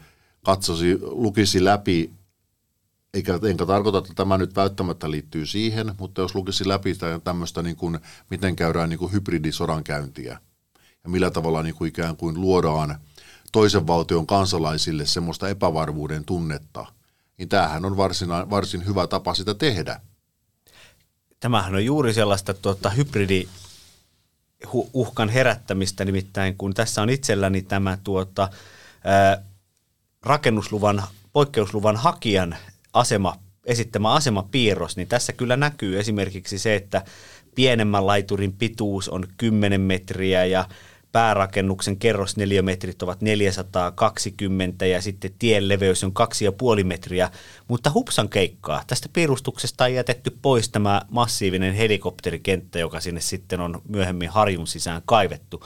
katsosi, 0.45 0.99
lukisi 1.01 1.63
läpi, 1.63 2.11
eikä, 3.13 3.39
enkä 3.49 3.65
tarkoita, 3.65 3.97
että 3.97 4.13
tämä 4.15 4.38
nyt 4.38 4.55
välttämättä 4.55 5.11
liittyy 5.11 5.45
siihen, 5.45 5.91
mutta 5.99 6.21
jos 6.21 6.35
lukisi 6.35 6.67
läpi 6.67 6.95
tämmöistä, 7.23 7.61
niin 7.61 7.75
kuin, 7.75 7.99
miten 8.29 8.55
käydään 8.55 8.89
niin 8.89 8.99
kuin 8.99 9.11
hybridisodankäyntiä 9.11 10.39
ja 11.03 11.09
millä 11.09 11.31
tavalla 11.31 11.63
niin 11.63 11.75
kuin 11.75 11.89
ikään 11.89 12.17
kuin 12.17 12.41
luodaan 12.41 12.99
toisen 13.51 13.88
valtion 13.88 14.27
kansalaisille 14.27 15.05
semmoista 15.05 15.49
epävarmuuden 15.49 16.25
tunnetta– 16.25 16.85
niin 17.37 17.49
tämähän 17.49 17.85
on 17.85 17.97
varsin, 17.97 18.29
varsin 18.29 18.85
hyvä 18.85 19.07
tapa 19.07 19.33
sitä 19.33 19.53
tehdä. 19.53 20.01
Tämähän 21.39 21.75
on 21.75 21.85
juuri 21.85 22.13
sellaista 22.13 22.53
tuota, 22.53 22.89
hybridi 22.89 23.47
uhkan 24.93 25.29
herättämistä, 25.29 26.05
nimittäin 26.05 26.57
kun 26.57 26.73
tässä 26.73 27.01
on 27.01 27.09
itselläni 27.09 27.61
tämä 27.61 27.97
tuota, 28.03 28.49
ää, 29.03 29.43
rakennusluvan, 30.23 31.03
poikkeusluvan 31.33 31.95
hakijan 31.95 32.55
asema, 32.93 33.35
esittämä 33.65 34.13
asemapiirros, 34.13 34.97
niin 34.97 35.07
tässä 35.07 35.33
kyllä 35.33 35.57
näkyy 35.57 35.99
esimerkiksi 35.99 36.59
se, 36.59 36.75
että 36.75 37.05
pienemmän 37.55 38.07
laiturin 38.07 38.53
pituus 38.53 39.09
on 39.09 39.27
10 39.37 39.81
metriä 39.81 40.45
ja 40.45 40.69
päärakennuksen 41.15 41.97
kerrosneliömetrit 41.97 43.04
ovat 43.04 43.21
420 43.21 44.86
ja 44.86 45.01
sitten 45.01 45.32
tien 45.39 45.67
leveys 45.67 46.04
on 46.04 46.12
2,5 46.80 46.84
metriä, 46.84 47.30
mutta 47.67 47.91
hupsan 47.93 48.30
keikkaa. 48.30 48.84
Tästä 48.88 49.10
piirustuksesta 49.13 49.84
on 49.84 49.93
jätetty 49.93 50.38
pois 50.41 50.69
tämä 50.69 51.01
massiivinen 51.10 51.73
helikopterikenttä, 51.73 52.80
joka 52.80 52.99
sinne 52.99 53.21
sitten 53.21 53.60
on 53.60 53.82
myöhemmin 53.88 54.30
harjun 54.30 54.67
sisään 54.67 55.01
kaivettu. 55.06 55.63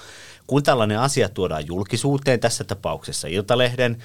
Kun 0.47 0.63
tällainen 0.63 0.99
asia 0.99 1.29
tuodaan 1.29 1.67
julkisuuteen, 1.67 2.39
tässä 2.39 2.63
tapauksessa 2.63 3.27
Iltalehden, 3.27 3.97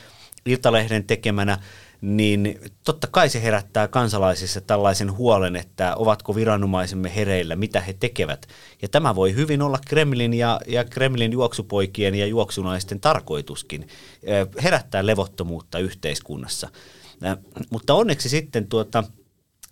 Iltalehden 0.46 1.04
tekemänä, 1.04 1.58
niin 2.04 2.60
totta 2.84 3.06
kai 3.10 3.28
se 3.28 3.42
herättää 3.42 3.88
kansalaisissa 3.88 4.60
tällaisen 4.60 5.16
huolen, 5.16 5.56
että 5.56 5.96
ovatko 5.96 6.34
viranomaisemme 6.34 7.14
hereillä, 7.16 7.56
mitä 7.56 7.80
he 7.80 7.92
tekevät. 7.92 8.46
Ja 8.82 8.88
tämä 8.88 9.14
voi 9.14 9.34
hyvin 9.34 9.62
olla 9.62 9.78
Kremlin 9.86 10.34
ja, 10.34 10.60
ja 10.66 10.84
Kremlin 10.84 11.32
juoksupoikien 11.32 12.14
ja 12.14 12.26
juoksunaisten 12.26 13.00
tarkoituskin, 13.00 13.88
herättää 14.62 15.06
levottomuutta 15.06 15.78
yhteiskunnassa. 15.78 16.68
Mutta 17.70 17.94
onneksi 17.94 18.28
sitten 18.28 18.66
tuota, 18.66 19.04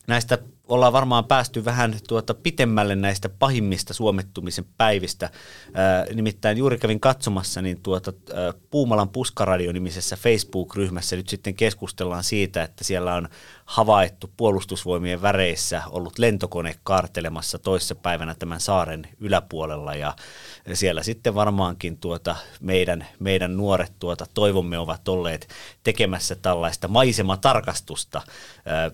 näistä 0.07 0.38
ollaan 0.68 0.92
varmaan 0.92 1.25
päästy 1.25 1.64
vähän 1.64 1.94
tuota 2.09 2.35
pitemmälle 2.35 2.96
näistä 2.96 3.29
pahimmista 3.29 3.94
suomettumisen 3.94 4.64
päivistä. 4.77 5.31
Ää, 5.75 6.07
nimittäin 6.14 6.59
juuri 6.59 6.79
kävin 6.79 7.01
katsomassa 7.01 7.62
niin 7.62 7.83
tuota, 7.83 8.12
ää, 8.35 8.53
Puumalan 8.70 9.09
Puskaradio-nimisessä 9.09 10.16
Facebook-ryhmässä 10.16 11.16
nyt 11.16 11.29
sitten 11.29 11.55
keskustellaan 11.55 12.25
siitä, 12.25 12.62
että 12.62 12.85
siellä 12.85 13.14
on 13.14 13.29
havaittu 13.64 14.31
puolustusvoimien 14.37 15.22
väreissä 15.22 15.83
ollut 15.90 16.18
lentokone 16.18 16.75
kaartelemassa 16.83 17.59
toissa 17.59 17.94
päivänä 17.94 18.35
tämän 18.35 18.61
saaren 18.61 19.09
yläpuolella 19.20 19.94
ja 19.94 20.14
siellä 20.72 21.03
sitten 21.03 21.35
varmaankin 21.35 21.98
tuota 21.98 22.37
meidän, 22.61 23.07
meidän 23.18 23.57
nuoret 23.57 23.92
tuota 23.98 24.27
toivomme 24.35 24.79
ovat 24.79 25.09
olleet 25.09 25.48
tekemässä 25.83 26.37
tällaista 26.37 26.88
maisematarkastusta 26.88 28.22
ää, 28.66 28.90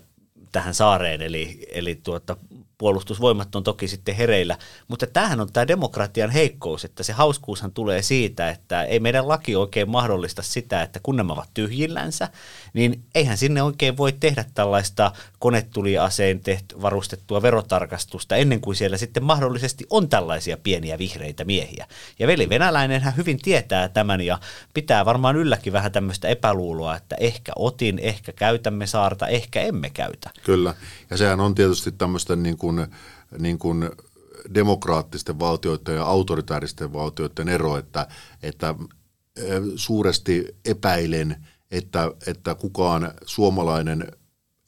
tähän 0.51 0.73
saareen, 0.73 1.21
eli, 1.21 1.67
eli 1.71 1.95
tuota, 2.03 2.37
puolustusvoimat 2.79 3.55
on 3.55 3.63
toki 3.63 3.87
sitten 3.87 4.15
hereillä, 4.15 4.57
mutta 4.87 5.07
tämähän 5.07 5.39
on 5.39 5.51
tämä 5.53 5.67
demokratian 5.67 6.29
heikkous, 6.29 6.85
että 6.85 7.03
se 7.03 7.13
hauskuushan 7.13 7.71
tulee 7.71 8.01
siitä, 8.01 8.49
että 8.49 8.83
ei 8.83 8.99
meidän 8.99 9.27
laki 9.27 9.55
oikein 9.55 9.89
mahdollista 9.89 10.41
sitä, 10.41 10.81
että 10.81 10.99
kun 11.03 11.15
nämä 11.15 11.33
ovat 11.33 11.49
tyhjillänsä, 11.53 12.29
niin 12.73 13.03
eihän 13.15 13.37
sinne 13.37 13.63
oikein 13.63 13.97
voi 13.97 14.13
tehdä 14.19 14.45
tällaista 14.53 15.11
konetuliaseen 15.39 16.39
tehty, 16.39 16.81
varustettua 16.81 17.41
verotarkastusta 17.41 18.35
ennen 18.35 18.61
kuin 18.61 18.75
siellä 18.75 18.97
sitten 18.97 19.23
mahdollisesti 19.23 19.85
on 19.89 20.09
tällaisia 20.09 20.57
pieniä 20.57 20.97
vihreitä 20.97 21.45
miehiä. 21.45 21.87
Ja 22.19 22.27
veli 22.27 22.49
venäläinen 22.49 23.01
hän 23.01 23.17
hyvin 23.17 23.37
tietää 23.37 23.89
tämän 23.89 24.21
ja 24.21 24.39
pitää 24.73 25.05
varmaan 25.05 25.35
ylläkin 25.35 25.73
vähän 25.73 25.91
tämmöistä 25.91 26.27
epäluuloa, 26.27 26.95
että 26.95 27.15
ehkä 27.19 27.51
otin, 27.55 27.99
ehkä 27.99 28.31
käytämme 28.31 28.87
saarta, 28.87 29.27
ehkä 29.27 29.61
emme 29.61 29.89
käytä. 29.89 30.29
Kyllä, 30.43 30.75
ja 31.09 31.17
sehän 31.17 31.39
on 31.39 31.55
tietysti 31.55 31.91
tämmöisten 31.91 32.43
niin 32.43 32.57
kuin, 32.57 32.68
niin 33.39 33.59
kuin 33.59 33.89
demokraattisten 34.53 35.39
valtioiden 35.39 35.95
ja 35.95 36.03
autoritaaristen 36.03 36.93
valtioiden 36.93 37.49
ero, 37.49 37.77
että, 37.77 38.07
että 38.43 38.75
suuresti 39.75 40.45
epäilen, 40.65 41.47
että, 41.71 42.11
että 42.27 42.55
kukaan 42.55 43.11
suomalainen 43.25 44.07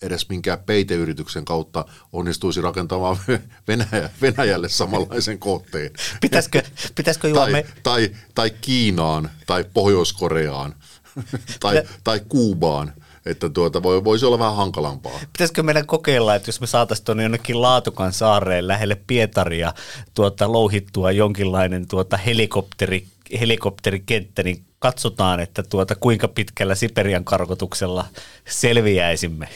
edes 0.02 0.30
minkään 0.30 0.60
peiteyrityksen 0.60 1.46
kautta 1.46 1.86
onnistuisi 2.14 2.62
rakentamaan 2.62 3.18
Venäjä, 3.68 4.10
Venäjälle 4.22 4.70
samanlaisen 4.70 5.40
kohteen. 5.40 5.92
Pitäisikö, 6.22 6.64
pitäisikö 6.96 7.34
tai, 7.34 7.52
me... 7.52 7.66
tai, 7.84 8.12
tai 8.36 8.50
Kiinaan 8.50 9.30
tai 9.48 9.66
Pohjois-Koreaan 9.74 10.76
tai, 11.60 11.84
tai 12.04 12.22
Kuubaan 12.30 12.94
että 13.26 13.50
tuota, 13.50 13.84
voi, 13.84 14.04
voisi 14.04 14.26
olla 14.26 14.40
vähän 14.40 14.56
hankalampaa. 14.56 15.20
Pitäisikö 15.34 15.64
meidän 15.64 15.88
kokeilla, 15.88 16.36
että 16.36 16.50
jos 16.50 16.62
me 16.62 16.68
saataisiin 16.68 17.06
tuonne 17.06 17.24
jonnekin 17.24 17.62
Laatukan 17.62 18.14
saareen 18.14 18.68
lähelle 18.68 18.98
Pietaria 19.08 19.74
tuota, 20.14 20.52
louhittua 20.52 21.12
jonkinlainen 21.12 21.88
tuota 21.88 22.18
helikopteri, 22.18 23.06
helikopterikenttä, 23.40 24.44
niin 24.44 24.66
katsotaan, 24.80 25.40
että 25.40 25.64
tuota, 25.64 25.96
kuinka 25.96 26.28
pitkällä 26.28 26.76
Siperian 26.76 27.26
karkotuksella 27.26 28.06
selviäisimme. 28.50 29.50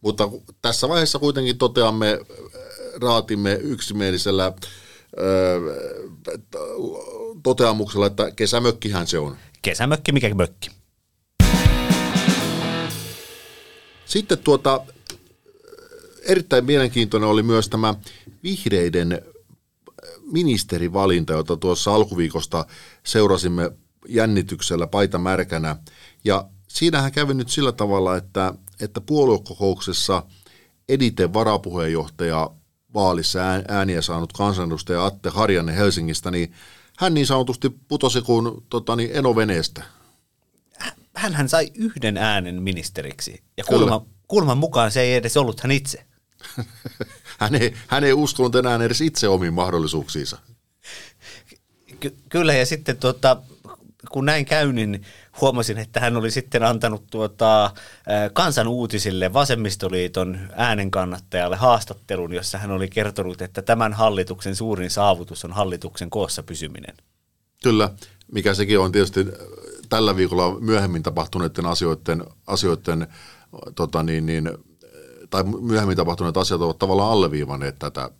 Mutta 0.00 0.28
tässä 0.62 0.88
vaiheessa 0.88 1.18
kuitenkin 1.18 1.58
toteamme, 1.58 2.18
raatimme 3.02 3.52
yksimielisellä 3.52 4.52
toteamuksella, 7.42 8.06
että 8.06 8.30
kesämökkihän 8.30 9.06
se 9.06 9.18
on. 9.18 9.36
Kesämökki, 9.62 10.12
mikä 10.12 10.34
mökki? 10.34 10.79
Sitten 14.10 14.38
tuota, 14.38 14.80
erittäin 16.22 16.64
mielenkiintoinen 16.64 17.28
oli 17.28 17.42
myös 17.42 17.68
tämä 17.68 17.94
vihreiden 18.42 19.22
ministerivalinta, 20.32 21.32
jota 21.32 21.56
tuossa 21.56 21.94
alkuviikosta 21.94 22.66
seurasimme 23.04 23.72
jännityksellä 24.08 24.86
paita 24.86 25.18
märkänä. 25.18 25.76
Ja 26.24 26.48
siinähän 26.68 27.12
kävi 27.12 27.34
nyt 27.34 27.48
sillä 27.48 27.72
tavalla, 27.72 28.16
että, 28.16 28.54
että 28.80 29.00
puoluekokouksessa 29.00 30.22
editen 30.88 31.32
varapuheenjohtaja 31.32 32.50
vaalissa 32.94 33.38
ääniä 33.68 34.02
saanut 34.02 34.32
kansanedustaja 34.32 35.06
Atte 35.06 35.28
Harjanne 35.28 35.76
Helsingistä, 35.76 36.30
niin 36.30 36.52
hän 36.98 37.14
niin 37.14 37.26
sanotusti 37.26 37.70
putosi 37.88 38.22
kuin 38.22 38.64
tota, 38.70 38.96
niin 38.96 39.10
enoveneestä 39.12 39.82
hän 41.14 41.48
sai 41.48 41.70
yhden 41.74 42.16
äänen 42.16 42.62
ministeriksi. 42.62 43.42
Ja 43.56 43.64
kulman, 43.64 44.00
kulman 44.28 44.58
mukaan 44.58 44.90
se 44.90 45.00
ei 45.00 45.14
edes 45.14 45.36
ollut 45.36 45.60
hän 45.60 45.70
itse. 45.70 46.04
hän, 47.40 47.54
ei, 47.54 47.74
hän 47.86 48.04
ei 48.04 48.12
uskonut 48.12 48.54
enää 48.54 48.84
edes 48.84 49.00
itse 49.00 49.28
omiin 49.28 49.54
mahdollisuuksiinsa. 49.54 50.38
Ky- 52.00 52.16
kyllä, 52.28 52.54
ja 52.54 52.66
sitten 52.66 52.96
tuota, 52.96 53.36
kun 54.10 54.24
näin 54.24 54.46
käy, 54.46 54.72
niin 54.72 55.02
huomasin, 55.40 55.78
että 55.78 56.00
hän 56.00 56.16
oli 56.16 56.30
sitten 56.30 56.62
antanut 56.62 57.06
tuota, 57.10 57.70
kansan 58.32 58.68
uutisille 58.68 59.32
vasemmistoliiton 59.32 60.38
äänen 60.56 60.90
kannattajalle 60.90 61.56
haastattelun, 61.56 62.32
jossa 62.32 62.58
hän 62.58 62.70
oli 62.70 62.88
kertonut, 62.88 63.42
että 63.42 63.62
tämän 63.62 63.92
hallituksen 63.92 64.56
suurin 64.56 64.90
saavutus 64.90 65.44
on 65.44 65.52
hallituksen 65.52 66.10
koossa 66.10 66.42
pysyminen. 66.42 66.96
Kyllä, 67.62 67.90
mikä 68.32 68.54
sekin 68.54 68.78
on 68.78 68.92
tietysti 68.92 69.26
tällä 69.90 70.16
viikolla 70.16 70.60
myöhemmin 70.60 71.02
tapahtuneiden 71.02 71.66
asioiden, 71.66 72.24
asioiden 72.46 73.06
tota 73.74 74.02
niin, 74.02 74.26
niin, 74.26 74.50
tai 75.30 75.44
myöhemmin 75.44 75.96
tapahtuneet 75.96 76.36
asiat 76.36 76.60
ovat 76.60 76.78
tavallaan 76.78 77.12
alleviivanneet 77.12 77.78
tätä, 77.78 78.10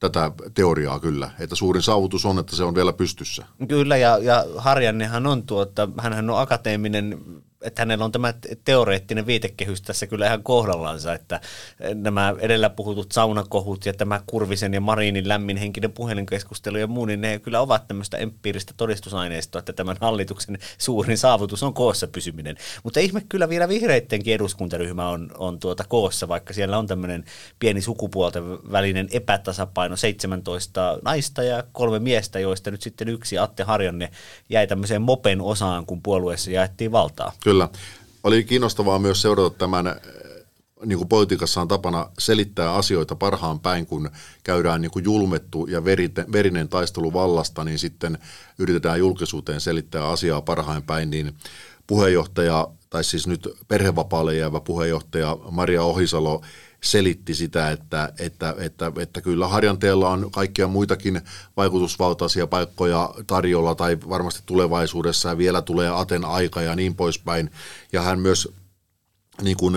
tätä 0.00 0.32
teoriaa 0.54 1.00
kyllä, 1.00 1.30
että 1.38 1.54
suurin 1.56 1.82
saavutus 1.82 2.26
on, 2.26 2.38
että 2.38 2.56
se 2.56 2.64
on 2.64 2.74
vielä 2.74 2.92
pystyssä. 2.92 3.46
Kyllä, 3.68 3.96
ja, 3.96 4.18
ja 4.18 4.44
Harjannehan 4.56 5.26
on 5.26 5.42
tuota, 5.42 5.88
hän 5.98 6.30
on 6.30 6.40
akateeminen 6.40 7.18
että 7.62 7.82
hänellä 7.82 8.04
on 8.04 8.12
tämä 8.12 8.34
teoreettinen 8.64 9.26
viitekehys 9.26 9.82
tässä 9.82 10.06
kyllä 10.06 10.26
ihan 10.26 10.42
kohdallansa, 10.42 11.14
että 11.14 11.40
nämä 11.94 12.34
edellä 12.38 12.70
puhutut 12.70 13.12
saunakohut 13.12 13.86
ja 13.86 13.94
tämä 13.94 14.20
Kurvisen 14.26 14.74
ja 14.74 14.80
Marinin 14.80 15.28
lämminhenkinen 15.28 15.92
puhelinkeskustelu 15.92 16.76
ja 16.76 16.86
muu, 16.86 17.04
niin 17.04 17.20
ne 17.20 17.38
kyllä 17.38 17.60
ovat 17.60 17.88
tämmöistä 17.88 18.16
empiiristä 18.16 18.74
todistusaineistoa, 18.76 19.58
että 19.58 19.72
tämän 19.72 19.96
hallituksen 20.00 20.58
suurin 20.78 21.18
saavutus 21.18 21.62
on 21.62 21.74
koossa 21.74 22.06
pysyminen. 22.06 22.56
Mutta 22.82 23.00
ihme 23.00 23.22
kyllä 23.28 23.48
vielä 23.48 23.68
vihreittenkin 23.68 24.34
eduskuntaryhmä 24.34 25.08
on, 25.08 25.30
on 25.38 25.58
tuota 25.58 25.84
koossa, 25.88 26.28
vaikka 26.28 26.52
siellä 26.52 26.78
on 26.78 26.86
tämmöinen 26.86 27.24
pieni 27.58 27.80
sukupuolten 27.80 28.42
välinen 28.72 29.08
epätasapaino, 29.12 29.96
17 29.96 30.98
naista 31.04 31.42
ja 31.42 31.64
kolme 31.72 31.98
miestä, 31.98 32.38
joista 32.38 32.70
nyt 32.70 32.82
sitten 32.82 33.08
yksi 33.08 33.38
Atte 33.38 33.62
Harjanne 33.62 34.10
jäi 34.48 34.66
tämmöiseen 34.66 35.02
mopen 35.02 35.40
osaan, 35.40 35.86
kun 35.86 36.02
puolueessa 36.02 36.50
jaettiin 36.50 36.92
valtaa. 36.92 37.32
Kyllä. 37.48 37.68
Oli 38.24 38.44
kiinnostavaa 38.44 38.98
myös 38.98 39.22
seurata 39.22 39.58
tämän, 39.58 39.86
eh, 39.86 39.94
niin 40.84 40.98
kuin 40.98 41.08
politiikassa 41.08 41.60
on 41.60 41.68
tapana 41.68 42.10
selittää 42.18 42.74
asioita 42.74 43.16
parhaan 43.16 43.60
päin, 43.60 43.86
kun 43.86 44.10
käydään 44.44 44.80
niin 44.80 44.90
kuin 44.90 45.04
julmettu 45.04 45.66
ja 45.66 45.84
verinen 46.32 46.68
taistelu 46.68 47.12
vallasta, 47.12 47.64
niin 47.64 47.78
sitten 47.78 48.18
yritetään 48.58 48.98
julkisuuteen 48.98 49.60
selittää 49.60 50.08
asiaa 50.08 50.42
parhain 50.42 50.82
päin, 50.82 51.10
niin 51.10 51.34
puheenjohtaja, 51.86 52.68
tai 52.90 53.04
siis 53.04 53.26
nyt 53.26 53.48
perhevapaalle 53.68 54.36
jäävä 54.36 54.60
puheenjohtaja 54.60 55.38
Maria 55.50 55.82
Ohisalo 55.82 56.42
selitti 56.82 57.34
sitä, 57.34 57.70
että, 57.70 58.12
että, 58.18 58.54
että, 58.58 58.92
että 58.98 59.20
kyllä 59.20 59.48
Harjanteella 59.48 60.10
on 60.10 60.30
kaikkia 60.30 60.68
muitakin 60.68 61.20
vaikutusvaltaisia 61.56 62.46
paikkoja 62.46 63.14
tarjolla 63.26 63.74
tai 63.74 63.98
varmasti 64.08 64.42
tulevaisuudessa 64.46 65.28
ja 65.28 65.38
vielä 65.38 65.62
tulee 65.62 65.90
Aten 65.90 66.24
aika 66.24 66.62
ja 66.62 66.74
niin 66.74 66.94
poispäin. 66.94 67.50
Ja 67.92 68.02
hän 68.02 68.20
myös 68.20 68.48
niin 69.42 69.56
kuin 69.56 69.74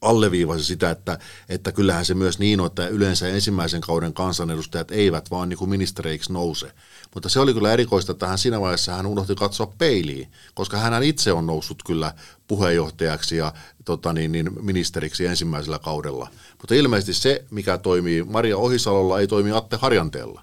alleviivasi 0.00 0.64
sitä, 0.64 0.90
että, 0.90 1.18
että 1.48 1.72
kyllähän 1.72 2.04
se 2.04 2.14
myös 2.14 2.38
niin 2.38 2.60
on, 2.60 2.66
että 2.66 2.88
yleensä 2.88 3.28
ensimmäisen 3.28 3.80
kauden 3.80 4.12
kansanedustajat 4.12 4.90
eivät 4.90 5.30
vaan 5.30 5.48
niin 5.48 5.58
kuin 5.58 5.70
ministereiksi 5.70 6.32
nouse. 6.32 6.72
Mutta 7.14 7.28
se 7.28 7.40
oli 7.40 7.54
kyllä 7.54 7.72
erikoista, 7.72 8.12
että 8.12 8.26
hän 8.26 8.38
siinä 8.38 8.60
vaiheessa 8.60 8.94
hän 8.94 9.06
unohti 9.06 9.34
katsoa 9.34 9.72
peiliin, 9.78 10.28
koska 10.54 10.76
hän 10.76 11.02
itse 11.02 11.32
on 11.32 11.46
noussut 11.46 11.82
kyllä 11.86 12.14
puheenjohtajaksi 12.48 13.36
ja 13.36 13.52
tota 13.84 14.12
niin, 14.12 14.32
niin, 14.32 14.50
ministeriksi 14.60 15.26
ensimmäisellä 15.26 15.78
kaudella. 15.78 16.28
Mutta 16.58 16.74
ilmeisesti 16.74 17.14
se, 17.14 17.44
mikä 17.50 17.78
toimii 17.78 18.22
Maria 18.22 18.56
Ohisalolla, 18.56 19.20
ei 19.20 19.26
toimi 19.26 19.52
Atte 19.52 19.76
Harjanteella. 19.76 20.42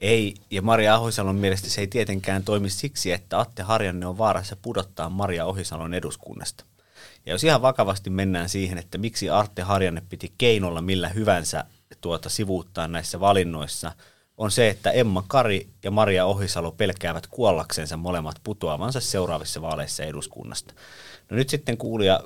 Ei, 0.00 0.34
ja 0.50 0.62
Maria 0.62 0.98
Ohisalon 0.98 1.36
mielestä 1.36 1.70
se 1.70 1.80
ei 1.80 1.86
tietenkään 1.86 2.44
toimi 2.44 2.70
siksi, 2.70 3.12
että 3.12 3.40
Atte 3.40 3.62
Harjanne 3.62 4.06
on 4.06 4.18
vaarassa 4.18 4.56
pudottaa 4.56 5.10
Maria 5.10 5.46
Ohisalon 5.46 5.94
eduskunnasta. 5.94 6.64
Ja 7.28 7.34
jos 7.34 7.44
ihan 7.44 7.62
vakavasti 7.62 8.10
mennään 8.10 8.48
siihen, 8.48 8.78
että 8.78 8.98
miksi 8.98 9.30
Atte 9.30 9.62
Harjanne 9.62 10.02
piti 10.08 10.32
keinolla 10.38 10.82
millä 10.82 11.08
hyvänsä 11.08 11.64
tuota 12.00 12.28
sivuuttaa 12.28 12.88
näissä 12.88 13.20
valinnoissa, 13.20 13.92
on 14.36 14.50
se, 14.50 14.68
että 14.68 14.90
Emma 14.90 15.24
Kari 15.28 15.68
ja 15.82 15.90
Maria 15.90 16.26
Ohisalo 16.26 16.72
pelkäävät 16.72 17.26
kuollaksensa 17.26 17.96
molemmat 17.96 18.36
putoavansa 18.44 19.00
seuraavissa 19.00 19.62
vaaleissa 19.62 20.02
eduskunnasta. 20.02 20.74
No 21.30 21.36
nyt 21.36 21.48
sitten 21.48 21.76
kuulija 21.76 22.20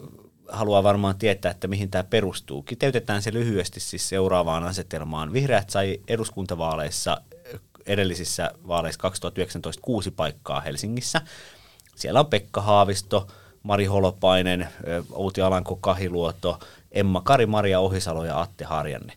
haluaa 0.48 0.82
varmaan 0.82 1.18
tietää, 1.18 1.50
että 1.50 1.68
mihin 1.68 1.90
tämä 1.90 2.05
perustuu. 2.05 2.62
Kiteytetään 2.62 3.22
se 3.22 3.32
lyhyesti 3.32 3.80
siis 3.80 4.09
seuraavaan 4.09 4.64
asetelmaan. 4.64 5.32
Vihreät 5.32 5.70
sai 5.70 6.00
eduskuntavaaleissa 6.09 7.20
edellisissä 7.86 8.50
vaaleissa 8.68 9.00
2019 9.00 9.82
kuusi 9.82 10.11
paikkaa 10.11 10.61
Helsingissä. 10.61 11.20
Siellä 11.96 12.20
on 12.20 12.26
Pekka 12.26 12.61
Haavisto, 12.61 13.26
Mari 13.62 13.84
Holopainen, 13.84 14.68
Outi 15.12 15.40
Alanko 15.40 15.76
Kahiluoto, 15.76 16.58
Emma 16.92 17.20
Kari, 17.20 17.46
Maria 17.46 17.80
Ohisalo 17.80 18.24
ja 18.24 18.40
Atte 18.40 18.64
Harjanne. 18.64 19.12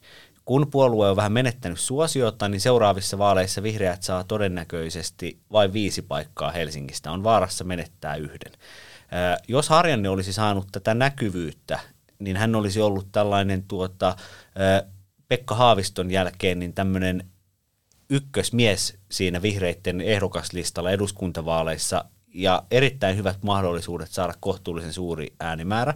Kun 0.45 0.71
puolue 0.71 1.09
on 1.09 1.15
vähän 1.15 1.31
menettänyt 1.31 1.79
suosiota, 1.79 2.49
niin 2.49 2.61
seuraavissa 2.61 3.17
vaaleissa 3.17 3.63
vihreät 3.63 4.03
saa 4.03 4.23
todennäköisesti 4.23 5.39
vain 5.51 5.73
viisi 5.73 6.01
paikkaa 6.01 6.51
Helsingistä. 6.51 7.11
On 7.11 7.23
vaarassa 7.23 7.63
menettää 7.63 8.15
yhden. 8.15 8.51
Jos 9.47 9.69
Harjanne 9.69 10.09
olisi 10.09 10.33
saanut 10.33 10.67
tätä 10.71 10.93
näkyvyyttä, 10.93 11.79
niin 12.19 12.37
hän 12.37 12.55
olisi 12.55 12.81
ollut 12.81 13.07
tällainen 13.11 13.63
tuota, 13.63 14.15
Pekka 15.27 15.55
Haaviston 15.55 16.11
jälkeen 16.11 16.59
niin 16.59 16.73
tämmöinen 16.73 17.25
ykkösmies 18.09 18.97
siinä 19.11 19.41
vihreiden 19.41 20.01
ehdokaslistalla 20.01 20.91
eduskuntavaaleissa 20.91 22.05
ja 22.35 22.63
erittäin 22.71 23.17
hyvät 23.17 23.43
mahdollisuudet 23.43 24.11
saada 24.11 24.33
kohtuullisen 24.39 24.93
suuri 24.93 25.33
äänimäärä. 25.39 25.93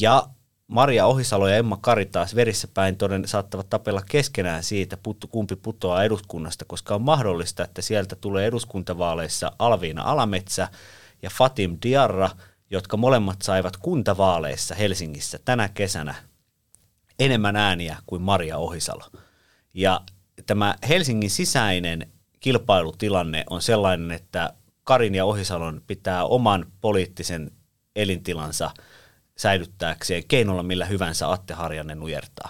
Ja 0.00 0.26
Maria 0.66 1.06
Ohisalo 1.06 1.48
ja 1.48 1.56
Emma 1.56 1.78
Kari 1.80 2.06
taas 2.06 2.34
verissä 2.34 2.68
päin 2.68 2.96
toden 2.96 3.28
saattavat 3.28 3.70
tapella 3.70 4.02
keskenään 4.10 4.62
siitä, 4.62 4.96
puttu, 4.96 5.28
kumpi 5.28 5.56
putoaa 5.56 6.04
eduskunnasta, 6.04 6.64
koska 6.64 6.94
on 6.94 7.02
mahdollista, 7.02 7.64
että 7.64 7.82
sieltä 7.82 8.16
tulee 8.16 8.46
eduskuntavaaleissa 8.46 9.52
Alviina 9.58 10.02
Alametsä 10.02 10.68
ja 11.22 11.30
Fatim 11.30 11.78
Diarra, 11.82 12.30
jotka 12.70 12.96
molemmat 12.96 13.42
saivat 13.42 13.76
kuntavaaleissa 13.76 14.74
Helsingissä 14.74 15.38
tänä 15.44 15.68
kesänä 15.68 16.14
enemmän 17.18 17.56
ääniä 17.56 17.96
kuin 18.06 18.22
Maria 18.22 18.58
Ohisalo. 18.58 19.04
Ja 19.74 20.00
tämä 20.46 20.74
Helsingin 20.88 21.30
sisäinen 21.30 22.12
kilpailutilanne 22.40 23.44
on 23.50 23.62
sellainen, 23.62 24.10
että 24.10 24.54
Karin 24.84 25.14
ja 25.14 25.24
Ohisalon 25.24 25.82
pitää 25.86 26.24
oman 26.24 26.66
poliittisen 26.80 27.50
elintilansa 27.96 28.70
säilyttääkseen 29.36 30.24
keinolla 30.28 30.62
millä 30.62 30.84
hyvänsä 30.84 31.32
Atte 31.32 31.54
Harjanne 31.54 31.94
nujertaa. 31.94 32.48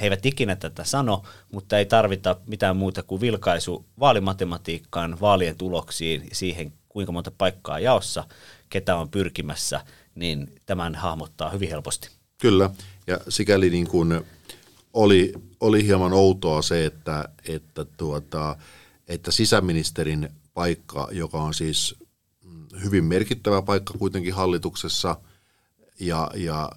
He 0.00 0.06
eivät 0.06 0.26
ikinä 0.26 0.56
tätä 0.56 0.84
sano, 0.84 1.22
mutta 1.52 1.78
ei 1.78 1.86
tarvita 1.86 2.36
mitään 2.46 2.76
muuta 2.76 3.02
kuin 3.02 3.20
vilkaisu 3.20 3.86
vaalimatematiikkaan, 4.00 5.20
vaalien 5.20 5.56
tuloksiin, 5.56 6.28
siihen 6.32 6.72
kuinka 6.88 7.12
monta 7.12 7.30
paikkaa 7.38 7.78
jaossa, 7.78 8.24
ketä 8.70 8.96
on 8.96 9.10
pyrkimässä, 9.10 9.80
niin 10.14 10.54
tämän 10.66 10.94
hahmottaa 10.94 11.50
hyvin 11.50 11.68
helposti. 11.68 12.10
Kyllä, 12.38 12.70
ja 13.06 13.18
sikäli 13.28 13.70
niin 13.70 13.88
kuin 13.88 14.20
oli, 14.92 15.32
oli 15.60 15.86
hieman 15.86 16.12
outoa 16.12 16.62
se, 16.62 16.84
että, 16.86 17.24
että, 17.48 17.84
tuota, 17.84 18.56
että 19.10 19.30
sisäministerin 19.30 20.28
paikka, 20.54 21.08
joka 21.12 21.38
on 21.38 21.54
siis 21.54 21.94
hyvin 22.84 23.04
merkittävä 23.04 23.62
paikka 23.62 23.94
kuitenkin 23.98 24.34
hallituksessa, 24.34 25.16
ja, 26.00 26.30
ja 26.34 26.70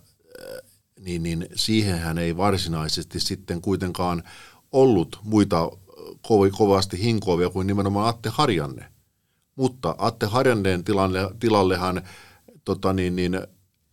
niin, 1.00 1.24
niin 1.24 1.48
siihenhän 1.56 2.18
ei 2.18 2.38
varsinaisesti 2.38 3.20
sitten 3.20 3.62
kuitenkaan 3.62 4.24
ollut 4.72 5.20
muita 5.24 5.72
kovasti 6.58 7.04
hinkoavia 7.04 7.50
kuin 7.50 7.68
nimenomaan 7.68 8.10
Atte 8.10 8.30
Harjanne. 8.30 8.86
Mutta 9.56 9.96
Atte 9.98 10.26
Harjanneen 10.26 10.84
tilalle, 10.84 11.20
tilallehan 11.40 12.02
tota 12.66 12.94
niin, 12.94 13.16
niin, 13.16 13.40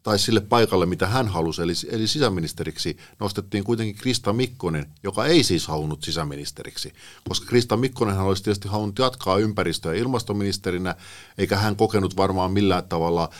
tai 0.03 0.19
sille 0.19 0.41
paikalle, 0.41 0.87
mitä 0.87 1.07
hän 1.07 1.29
halusi, 1.29 1.63
eli, 1.63 1.73
eli 1.91 2.07
sisäministeriksi, 2.07 2.97
nostettiin 3.21 3.65
kuitenkin 3.65 3.97
Krista 3.97 4.33
Mikkonen, 4.33 4.87
joka 5.03 5.27
ei 5.27 5.43
siis 5.43 5.67
halunnut 5.67 6.03
sisäministeriksi, 6.03 6.93
koska 7.29 7.47
Krista 7.47 7.77
Mikkonen 7.77 8.19
olisi 8.19 8.43
tietysti 8.43 8.69
halunnut 8.69 8.99
jatkaa 8.99 9.39
ympäristö- 9.39 9.95
ja 9.95 10.01
ilmastoministerinä, 10.01 10.95
eikä 11.39 11.57
hän 11.57 11.77
kokenut 11.77 12.17
varmaan 12.17 12.53
millään 12.53 12.89
tavalla 12.89 13.31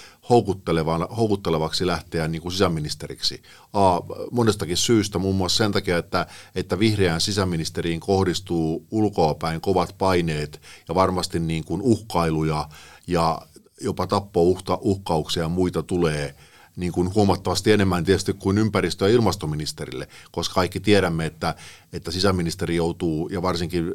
houkuttelevaksi 1.17 1.87
lähteä 1.87 2.29
niin 2.29 2.43
kuin 2.43 2.53
sisäministeriksi. 2.53 3.43
A, 3.73 4.01
monestakin 4.31 4.77
syystä, 4.77 5.19
muun 5.19 5.37
muassa 5.37 5.65
sen 5.65 5.73
takia, 5.73 5.99
että, 5.99 6.27
että 6.55 6.79
vihreään 6.79 7.21
sisäministeriin 7.21 8.01
kohdistuu 8.01 8.87
ulkoapäin 8.91 9.61
kovat 9.61 9.95
paineet 9.99 10.63
ja 10.89 10.95
varmasti 10.95 11.39
niin 11.39 11.65
kuin 11.65 11.83
uhkailuja 11.83 12.69
ja 13.07 13.43
jopa 13.81 14.07
tappouhkauksia 14.07 15.43
ja 15.43 15.49
muita 15.49 15.83
tulee– 15.83 16.35
niin 16.77 16.93
kuin 16.93 17.15
huomattavasti 17.15 17.73
enemmän 17.73 18.05
tietysti 18.05 18.33
kuin 18.33 18.59
ympäristö- 18.59 19.09
ja 19.09 19.15
ilmastoministerille, 19.15 20.09
koska 20.31 20.55
kaikki 20.55 20.81
tiedämme, 20.81 21.27
että, 21.27 21.55
että 21.93 22.11
sisäministeri 22.11 22.77
joutuu, 22.77 23.29
ja 23.29 23.43
varsinkin 23.43 23.95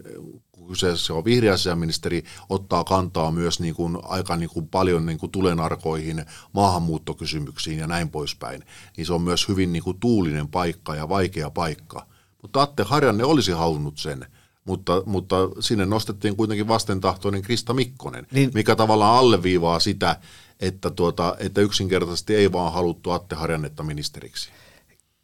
kyseessä 0.68 1.14
on 1.14 1.26
vihreä 1.26 1.58
sisäministeri, 1.58 2.24
ottaa 2.50 2.84
kantaa 2.84 3.32
myös 3.32 3.60
niin 3.60 3.76
kuin 3.76 3.98
aika 4.04 4.36
niin 4.36 4.50
kuin 4.50 4.68
paljon 4.68 5.06
niin 5.06 5.18
kuin 5.18 5.32
tulenarkoihin, 5.32 6.26
maahanmuuttokysymyksiin 6.54 7.80
ja 7.80 7.88
näin 7.88 8.10
poispäin. 8.10 8.64
Niin 8.98 9.06
se 9.06 9.14
on 9.14 9.22
myös 9.22 9.48
hyvin 9.48 9.74
niin 9.74 9.84
kuin 9.84 10.00
tuulinen 10.00 10.48
paikka 10.48 10.96
ja 10.96 11.10
vaikea 11.10 11.50
paikka. 11.50 12.08
Mutta 12.42 12.62
Atte 12.62 12.84
Harjanne 12.84 13.24
olisi 13.24 13.52
halunnut 13.52 13.98
sen, 13.98 14.26
mutta, 14.66 15.04
mutta 15.06 15.36
sinne 15.60 15.86
nostettiin 15.86 16.36
kuitenkin 16.36 16.68
vastentahtoinen 16.68 17.42
Krista 17.42 17.74
Mikkonen, 17.74 18.28
niin. 18.32 18.52
mikä 18.54 18.76
tavallaan 18.76 19.18
alleviivaa 19.20 19.80
sitä, 19.80 20.20
että, 20.60 20.92
tuota, 20.92 21.36
että 21.40 21.62
yksinkertaisesti 21.62 22.36
ei 22.36 22.52
vaan 22.52 22.74
haluttu 22.74 23.12
Atte 23.12 23.36
Harjannetta 23.36 23.84
ministeriksi. 23.84 24.50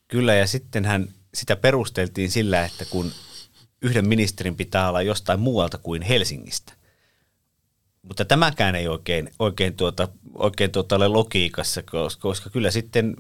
Kyllä, 0.08 0.34
ja 0.34 0.48
sittenhän 0.48 1.08
sitä 1.34 1.56
perusteltiin 1.56 2.32
sillä, 2.32 2.66
että 2.66 2.86
kun 2.86 3.12
yhden 3.82 4.08
ministerin 4.08 4.56
pitää 4.56 4.90
olla 4.90 5.02
jostain 5.02 5.40
muualta 5.40 5.78
kuin 5.78 6.02
Helsingistä. 6.02 6.74
Mutta 8.02 8.26
tämäkään 8.26 8.76
ei 8.76 8.88
oikein, 8.88 9.30
oikein, 9.40 9.76
tuota, 9.76 10.08
oikein 10.34 10.72
tuota 10.72 10.96
ole 10.96 11.08
logiikassa, 11.08 11.84
koska, 11.84 12.22
koska 12.22 12.50
kyllä 12.50 12.72
sitten 12.72 13.16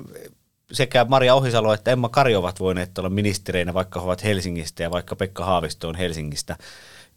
sekä 0.72 1.05
Maria 1.05 1.36
Ohisalo 1.36 1.74
että 1.74 1.91
Emma 1.91 2.09
Kari 2.09 2.36
ovat 2.36 2.59
voineet 2.59 2.97
olla 2.97 3.09
ministereinä, 3.09 3.74
vaikka 3.74 3.99
he 3.99 4.05
ovat 4.05 4.24
Helsingistä 4.24 4.84
ja 4.84 4.91
vaikka 4.91 5.15
Pekka 5.15 5.45
Haavisto 5.45 5.89
on 5.89 5.95
Helsingistä 5.95 6.55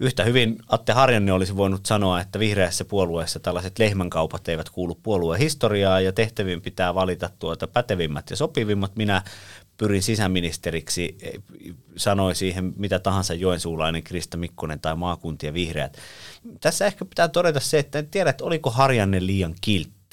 yhtä 0.01 0.25
hyvin 0.25 0.59
Atte 0.69 0.93
Harjanne 0.93 1.33
olisi 1.33 1.57
voinut 1.57 1.87
sanoa, 1.87 2.21
että 2.21 2.39
vihreässä 2.39 2.85
puolueessa 2.85 3.41
tällaiset 3.41 3.79
lehmänkaupat 3.79 4.49
eivät 4.49 4.71
kuulu 4.71 4.95
puolueen 4.95 5.41
historiaan 5.41 6.05
ja 6.05 6.13
tehtäviin 6.13 6.63
pitää 6.63 6.95
valita 6.95 7.31
tuota 7.39 7.67
pätevimmät 7.67 8.31
ja 8.31 8.37
sopivimmat. 8.37 8.97
Minä 8.97 9.23
pyrin 9.77 10.03
sisäministeriksi, 10.03 11.19
sanoi 11.97 12.35
siihen 12.35 12.73
mitä 12.77 12.99
tahansa 12.99 13.35
joensuulainen 13.35 14.03
Krista 14.03 14.37
Mikkonen 14.37 14.81
tai 14.81 14.97
maakuntien 14.97 15.55
vihreät. 15.55 15.99
Tässä 16.61 16.87
ehkä 16.87 17.05
pitää 17.05 17.29
todeta 17.29 17.61
se, 17.61 17.79
että 17.79 17.99
en 17.99 18.07
tiedä, 18.07 18.31
että 18.31 18.45
oliko 18.45 18.71
Harjanne 18.71 19.27
liian 19.27 19.55
kiltti. 19.61 20.04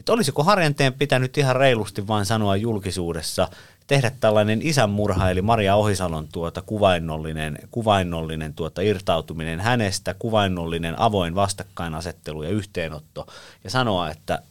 Että 0.00 0.12
olisiko 0.12 0.44
Harjanteen 0.44 0.94
pitänyt 0.94 1.38
ihan 1.38 1.56
reilusti 1.56 2.06
vain 2.06 2.26
sanoa 2.26 2.56
julkisuudessa– 2.56 3.48
tehdä 3.90 4.12
tällainen 4.20 4.60
isänmurha, 4.62 5.30
eli 5.30 5.42
Maria 5.42 5.76
Ohisalon 5.76 6.28
tuota 6.32 6.62
kuvainnollinen, 6.62 7.58
kuvainnollinen 7.70 8.54
tuota 8.54 8.82
irtautuminen 8.82 9.60
hänestä, 9.60 10.14
kuvainnollinen 10.18 11.00
avoin 11.00 11.34
vastakkainasettelu 11.34 12.42
ja 12.42 12.50
yhteenotto, 12.50 13.26
ja 13.64 13.70
sanoa, 13.70 14.10
että 14.10 14.42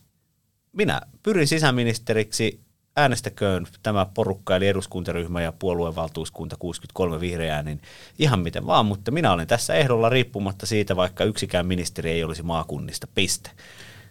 minä 0.72 1.02
pyrin 1.24 1.47
sisäministeriksi, 1.47 2.60
äänestäköön 2.95 3.68
tämä 3.84 4.06
porukka, 4.14 4.56
eli 4.56 4.68
eduskuntaryhmä 4.68 5.41
ja 5.41 5.52
puoluevaltuuskunta 5.52 6.56
63 6.60 7.20
vihreää, 7.20 7.64
niin 7.64 7.82
ihan 8.18 8.39
miten 8.39 8.68
vaan, 8.68 8.86
mutta 8.86 9.12
minä 9.12 9.32
olen 9.32 9.47
tässä 9.47 9.74
ehdolla 9.74 10.10
riippumatta 10.10 10.66
siitä, 10.66 10.95
vaikka 10.95 11.24
yksikään 11.24 11.66
ministeri 11.66 12.12
ei 12.12 12.24
olisi 12.24 12.43
maakunnista, 12.43 13.08
piste. 13.16 13.52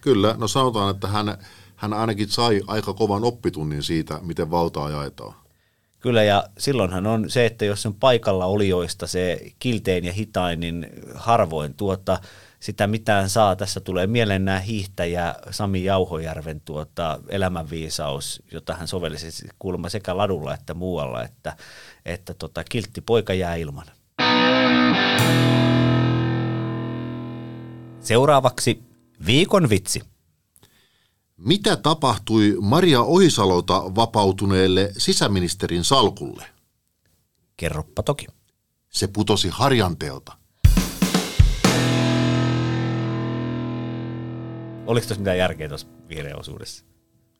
Kyllä, 0.01 0.35
no 0.37 0.47
sanotaan, 0.47 0.95
että 0.95 1.07
hän 1.07 1.37
hän 1.79 1.93
ainakin 1.93 2.29
sai 2.29 2.61
aika 2.67 2.93
kovan 2.93 3.23
oppitunnin 3.23 3.83
siitä, 3.83 4.19
miten 4.21 4.51
valtaa 4.51 4.89
jaetaan. 4.89 5.33
Kyllä, 5.99 6.23
ja 6.23 6.43
silloinhan 6.57 7.07
on 7.07 7.29
se, 7.29 7.45
että 7.45 7.65
jos 7.65 7.85
on 7.85 7.93
paikalla 7.93 8.45
olijoista 8.45 9.07
se 9.07 9.51
kiltein 9.59 10.05
ja 10.05 10.13
hitain, 10.13 10.59
niin 10.59 10.87
harvoin 11.15 11.73
tuota, 11.73 12.19
sitä 12.59 12.87
mitään 12.87 13.29
saa. 13.29 13.55
Tässä 13.55 13.79
tulee 13.79 14.07
mieleen 14.07 14.45
nämä 14.45 14.59
hiihtäjä 14.59 15.35
Sami 15.51 15.83
Jauhojärven 15.83 16.61
tuota, 16.61 17.19
elämänviisaus, 17.29 18.43
jota 18.51 18.73
hän 18.73 18.87
sovellisi 18.87 19.47
kuulemma 19.59 19.89
sekä 19.89 20.17
ladulla 20.17 20.53
että 20.53 20.73
muualla, 20.73 21.23
että, 21.23 21.55
että 22.05 22.33
tota, 22.33 22.63
kiltti 22.63 23.01
poika 23.01 23.33
jää 23.33 23.55
ilman. 23.55 23.85
Seuraavaksi 27.99 28.88
viikon 29.25 29.69
vitsi. 29.69 30.01
Mitä 31.37 31.75
tapahtui 31.75 32.57
Maria 32.61 33.01
Ohisalota 33.01 33.95
vapautuneelle 33.95 34.91
sisäministerin 34.97 35.83
salkulle? 35.83 36.45
Kerroppa 37.57 38.03
toki. 38.03 38.25
Se 38.89 39.07
putosi 39.07 39.49
harjanteelta. 39.51 40.37
Oliko 44.85 45.07
tuossa 45.07 45.21
mitään 45.21 45.37
järkeä 45.37 45.67
tuossa 45.67 45.87
vihreän 46.09 46.39
osuudessa? 46.39 46.85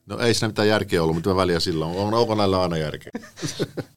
No 0.05 0.19
ei 0.19 0.33
siinä 0.33 0.47
mitään 0.47 0.67
järkeä 0.67 1.03
ollut, 1.03 1.15
mutta 1.15 1.35
väliä 1.35 1.59
silloin. 1.59 1.97
On, 1.97 2.13
onko 2.13 2.35
näillä 2.35 2.61
aina 2.61 2.77
järkeä? 2.77 3.11